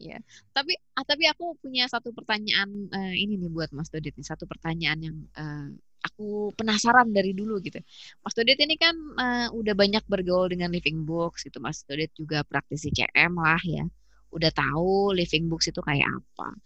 [0.00, 0.16] Ya,
[0.56, 4.48] tapi ah, tapi aku punya satu pertanyaan uh, ini nih buat Mas Dodit nih satu
[4.48, 5.68] pertanyaan yang uh,
[6.00, 7.76] aku penasaran dari dulu gitu.
[8.24, 11.60] Mas Dodit ini kan uh, udah banyak bergaul dengan Living Books gitu.
[11.60, 13.84] Mas Dodit juga praktisi CM lah ya.
[14.32, 16.56] Udah tahu Living Books itu kayak apa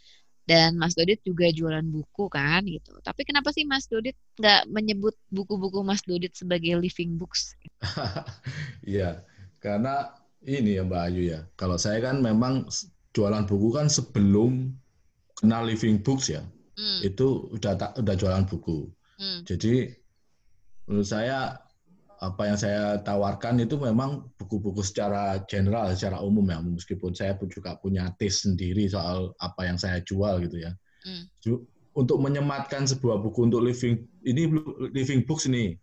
[0.44, 2.92] dan Mas Dodit juga jualan buku kan gitu.
[3.00, 7.56] Tapi kenapa sih Mas Dodit nggak menyebut buku-buku Mas Dodit sebagai living books?
[8.84, 9.24] Iya,
[9.64, 10.12] karena
[10.44, 11.40] ini ya Mbak Ayu ya.
[11.56, 12.68] Kalau saya kan memang
[13.16, 14.76] jualan buku kan sebelum
[15.40, 16.44] kenal living books ya.
[16.76, 17.00] Hmm.
[17.00, 18.92] Itu udah tak udah jualan buku.
[19.16, 19.40] Hmm.
[19.48, 19.88] Jadi
[20.84, 21.63] menurut saya
[22.24, 27.52] apa yang saya tawarkan itu memang buku-buku secara general, secara umum ya, meskipun saya pun
[27.52, 30.72] juga punya taste sendiri soal apa yang saya jual gitu ya.
[31.04, 31.28] Mm.
[31.94, 34.48] untuk menyematkan sebuah buku untuk living ini
[34.96, 35.76] living books ini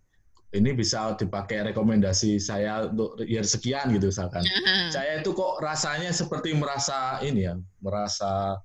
[0.52, 4.44] ini bisa dipakai rekomendasi saya untuk year sekian gitu misalkan.
[4.96, 8.60] Saya itu kok rasanya seperti merasa ini ya, merasa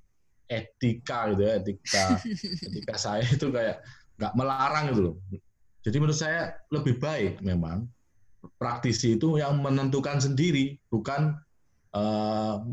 [0.51, 2.05] etika gitu ya, etika
[2.67, 3.79] etika saya itu kayak
[4.19, 5.15] nggak melarang gitu loh.
[5.85, 7.87] Jadi menurut saya lebih baik memang
[8.55, 11.35] praktisi itu yang menentukan sendiri, bukan
[11.93, 12.63] uh,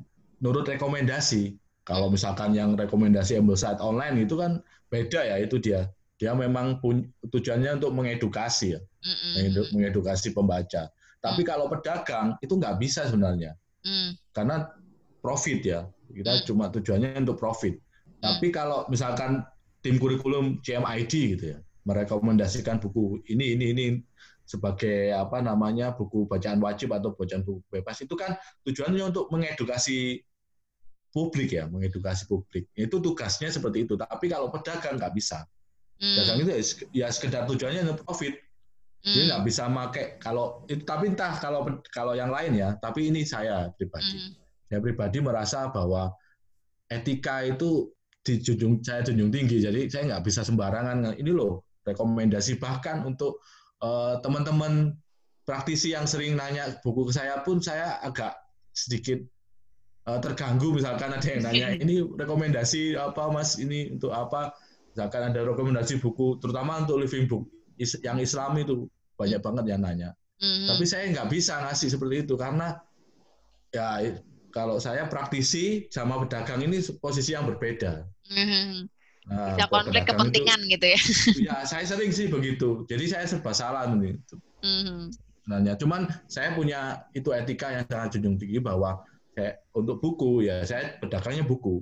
[0.41, 1.57] nurut rekomendasi.
[1.85, 6.79] Kalau misalkan yang rekomendasi ambil saat online itu kan beda ya, itu dia dia memang
[6.81, 9.75] pun, tujuannya untuk mengedukasi ya, mm-hmm.
[9.75, 10.89] mengedukasi pembaca.
[11.21, 11.49] Tapi mm.
[11.49, 14.17] kalau pedagang itu nggak bisa sebenarnya, mm.
[14.33, 14.71] karena
[15.21, 15.81] profit ya.
[16.15, 16.43] Kita mm.
[16.47, 17.77] cuma tujuannya untuk profit.
[17.77, 18.23] Mm.
[18.23, 19.43] Tapi kalau misalkan
[19.83, 23.87] tim kurikulum CMID gitu ya, merekomendasikan buku ini ini ini
[24.45, 28.37] sebagai apa namanya buku bacaan wajib atau bacaan buku bebas itu kan
[28.69, 30.21] tujuannya untuk mengedukasi
[31.15, 32.67] publik ya, mengedukasi publik.
[32.75, 33.95] Itu tugasnya seperti itu.
[33.95, 35.47] Tapi kalau pedagang nggak bisa.
[36.03, 36.15] Hmm.
[36.19, 38.35] Dagang itu ya, ya sekedar tujuannya untuk profit.
[39.07, 39.15] Hmm.
[39.15, 41.63] Dia nggak bisa pakai kalau itu tapi entah kalau
[41.95, 44.19] kalau yang lain ya, tapi ini saya pribadi.
[44.19, 44.35] Hmm.
[44.67, 46.11] Saya pribadi merasa bahwa
[46.91, 47.95] etika itu
[48.27, 49.63] dijunjung saya junjung tinggi.
[49.63, 53.41] Jadi saya nggak bisa sembarangan ini loh rekomendasi bahkan untuk
[53.85, 54.97] uh, teman-teman
[55.45, 58.33] praktisi yang sering nanya buku ke saya pun saya agak
[58.73, 59.21] sedikit
[60.09, 60.73] uh, terganggu.
[60.73, 63.61] Misalkan ada yang nanya ini rekomendasi apa mas?
[63.61, 64.57] Ini untuk apa?
[64.97, 67.45] Misalkan ada rekomendasi buku terutama untuk living book
[68.01, 68.89] yang Islam itu
[69.21, 70.11] banyak banget yang nanya.
[70.35, 70.67] Mm-hmm.
[70.67, 72.75] tapi saya nggak bisa ngasih seperti itu karena
[73.71, 74.19] ya
[74.51, 78.03] kalau saya praktisi sama pedagang ini posisi yang berbeda.
[78.35, 78.91] Mm-hmm.
[79.25, 81.01] Nah, bisa konflik kepentingan itu, gitu ya
[81.49, 84.21] ya saya sering sih begitu jadi saya serba salah nih
[84.61, 85.01] mm-hmm.
[85.41, 89.01] sebenarnya cuman saya punya itu etika yang sangat junjung tinggi bahwa
[89.33, 91.81] kayak untuk buku ya saya pedagangnya buku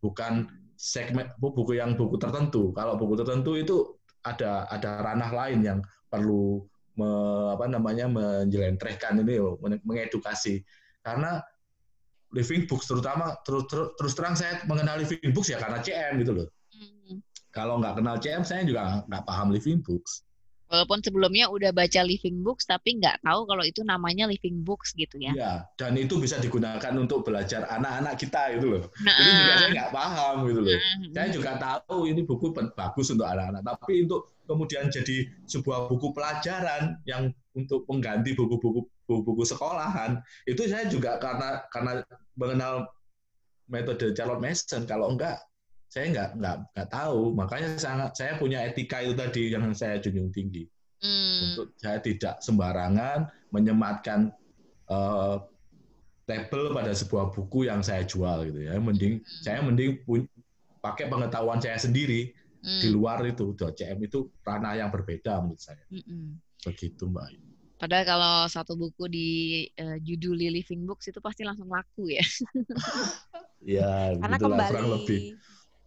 [0.00, 2.70] bukan segmen buku yang buku tertentu.
[2.70, 3.76] Kalau buku tertentu itu
[4.22, 6.62] ada ada ranah lain yang perlu
[6.94, 7.10] me,
[7.58, 10.62] apa namanya menjelentrehkan ini loh, mengedukasi.
[11.02, 11.42] Karena
[12.30, 16.32] living books terutama terus, terus, terus terang saya mengenal living books ya karena CM gitu
[16.32, 16.46] loh.
[17.52, 20.22] Kalau nggak kenal CM saya juga nggak paham living books.
[20.68, 25.16] Walaupun sebelumnya udah baca living books, tapi nggak tahu kalau itu namanya living books gitu
[25.16, 25.32] ya.
[25.32, 28.84] Iya, dan itu bisa digunakan untuk belajar anak-anak kita gitu loh.
[29.00, 30.76] Nah, ini juga saya nggak paham gitu loh.
[30.76, 35.16] Nah, saya juga tahu ini buku bagus untuk anak-anak, tapi untuk kemudian jadi
[35.48, 42.04] sebuah buku pelajaran yang untuk mengganti buku-buku buku-buku sekolahan, itu saya juga karena karena
[42.36, 42.92] mengenal
[43.72, 44.84] metode Charlotte Mason.
[44.84, 45.40] Kalau enggak,
[45.88, 50.28] saya nggak nggak nggak tahu makanya sangat saya punya etika itu tadi yang saya junjung
[50.28, 50.68] tinggi
[51.00, 51.36] hmm.
[51.52, 54.28] untuk saya tidak sembarangan menyematkan
[54.92, 55.40] uh,
[56.28, 59.40] label pada sebuah buku yang saya jual gitu ya mending hmm.
[59.40, 60.28] saya mending pun,
[60.84, 62.80] pakai pengetahuan saya sendiri hmm.
[62.84, 66.36] di luar itu CM itu ranah yang berbeda menurut saya hmm.
[66.68, 67.32] begitu mbak
[67.78, 69.28] Padahal kalau satu buku di
[69.78, 72.26] uh, judul Living Books itu pasti langsung laku ya.
[73.78, 75.38] ya, karena kembali kurang lebih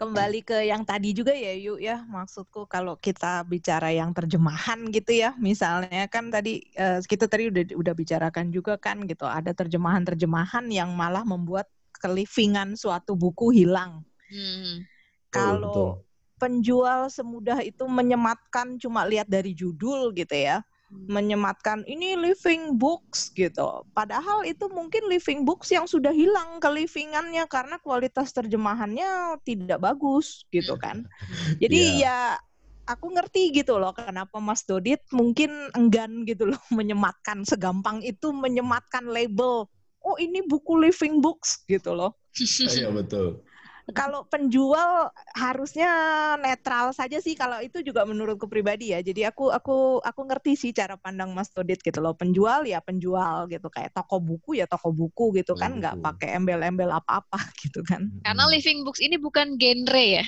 [0.02, 2.02] kembali ke yang tadi juga ya yuk ya.
[2.10, 5.38] Maksudku kalau kita bicara yang terjemahan gitu ya.
[5.38, 9.30] Misalnya kan tadi uh, kita tadi udah udah bicarakan juga kan gitu.
[9.30, 11.70] Ada terjemahan-terjemahan yang malah membuat
[12.02, 14.02] kelivingan suatu buku hilang.
[14.34, 14.89] Hmm.
[15.30, 15.93] Kalau oh,
[16.41, 23.84] penjual semudah itu menyematkan cuma lihat dari judul gitu ya menyematkan ini living books gitu.
[23.96, 30.76] Padahal itu mungkin living books yang sudah hilang kelivingannya karena kualitas terjemahannya tidak bagus gitu
[30.76, 31.08] kan.
[31.64, 32.36] Jadi yeah.
[32.36, 38.36] ya aku ngerti gitu loh kenapa Mas Dodit mungkin enggan gitu loh menyematkan segampang itu
[38.36, 39.68] menyematkan label.
[40.02, 42.16] Oh ini buku living books gitu loh.
[42.72, 43.44] Iya betul
[43.94, 45.89] kalau penjual harusnya
[46.39, 49.00] netral saja sih kalau itu juga menurutku pribadi ya.
[49.00, 52.16] Jadi aku aku aku ngerti sih cara pandang Mas Todit gitu loh.
[52.18, 56.89] Penjual ya penjual gitu kayak toko buku ya toko buku gitu kan nggak pakai embel-embel
[56.92, 58.10] apa-apa gitu kan.
[58.24, 60.26] Karena living books ini bukan genre ya.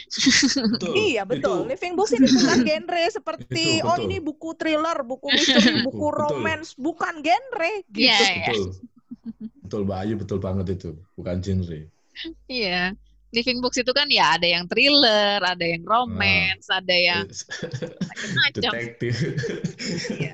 [0.77, 0.93] Betul.
[1.11, 1.65] iya betul.
[1.65, 1.71] Itu.
[1.73, 6.75] Living books ini bukan genre seperti itu, oh ini buku thriller, buku misteri, buku romance,
[6.77, 8.07] bukan genre gitu.
[8.07, 8.47] Yeah, iya.
[8.51, 8.63] betul.
[9.63, 11.79] betul Mbak Ayu betul banget itu, bukan genre.
[12.45, 12.93] Iya
[13.33, 18.71] living books itu kan ya ada yang thriller, ada yang romance, uh, ada yang macam-macam.
[18.77, 19.13] Detektif.
[20.21, 20.33] iya.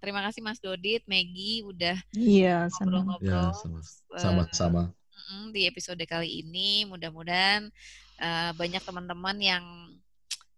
[0.00, 3.52] Terima kasih Mas Dodit, Maggie udah iya, ngobrol-ngobrol.
[3.52, 4.96] Ya, sama-sama.
[5.12, 7.68] Uh, di episode kali ini mudah-mudahan
[8.16, 9.64] uh, banyak teman-teman yang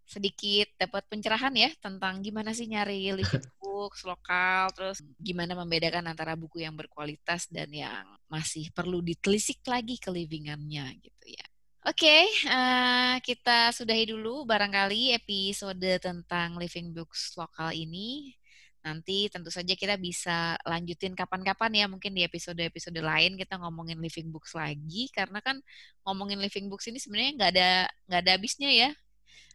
[0.07, 6.39] sedikit dapat pencerahan ya tentang gimana sih nyari living books lokal, terus gimana membedakan antara
[6.39, 11.47] buku yang berkualitas dan yang masih perlu ditelisik lagi ke livingannya gitu ya.
[11.83, 18.31] Oke, okay, uh, eh, kita sudahi dulu barangkali episode tentang living books lokal ini.
[18.79, 24.31] Nanti tentu saja kita bisa lanjutin kapan-kapan ya, mungkin di episode-episode lain kita ngomongin living
[24.31, 25.59] books lagi, karena kan
[26.07, 27.69] ngomongin living books ini sebenarnya nggak ada
[28.07, 28.89] nggak ada habisnya ya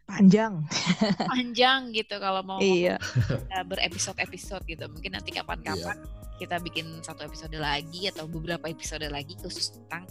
[0.08, 0.64] panjang
[1.28, 2.96] panjang gitu kalau mau iya.
[3.68, 6.27] berepisode-episode gitu mungkin nanti kapan-kapan iya.
[6.39, 10.07] Kita bikin satu episode lagi atau beberapa episode lagi khusus tentang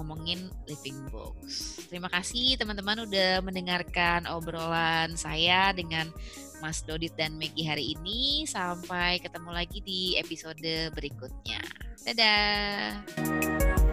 [0.00, 1.84] ngomongin living books.
[1.86, 6.08] Terima kasih teman-teman udah mendengarkan obrolan saya dengan
[6.64, 8.48] Mas Dodit dan Megi hari ini.
[8.48, 11.60] Sampai ketemu lagi di episode berikutnya.
[12.02, 13.85] Dadah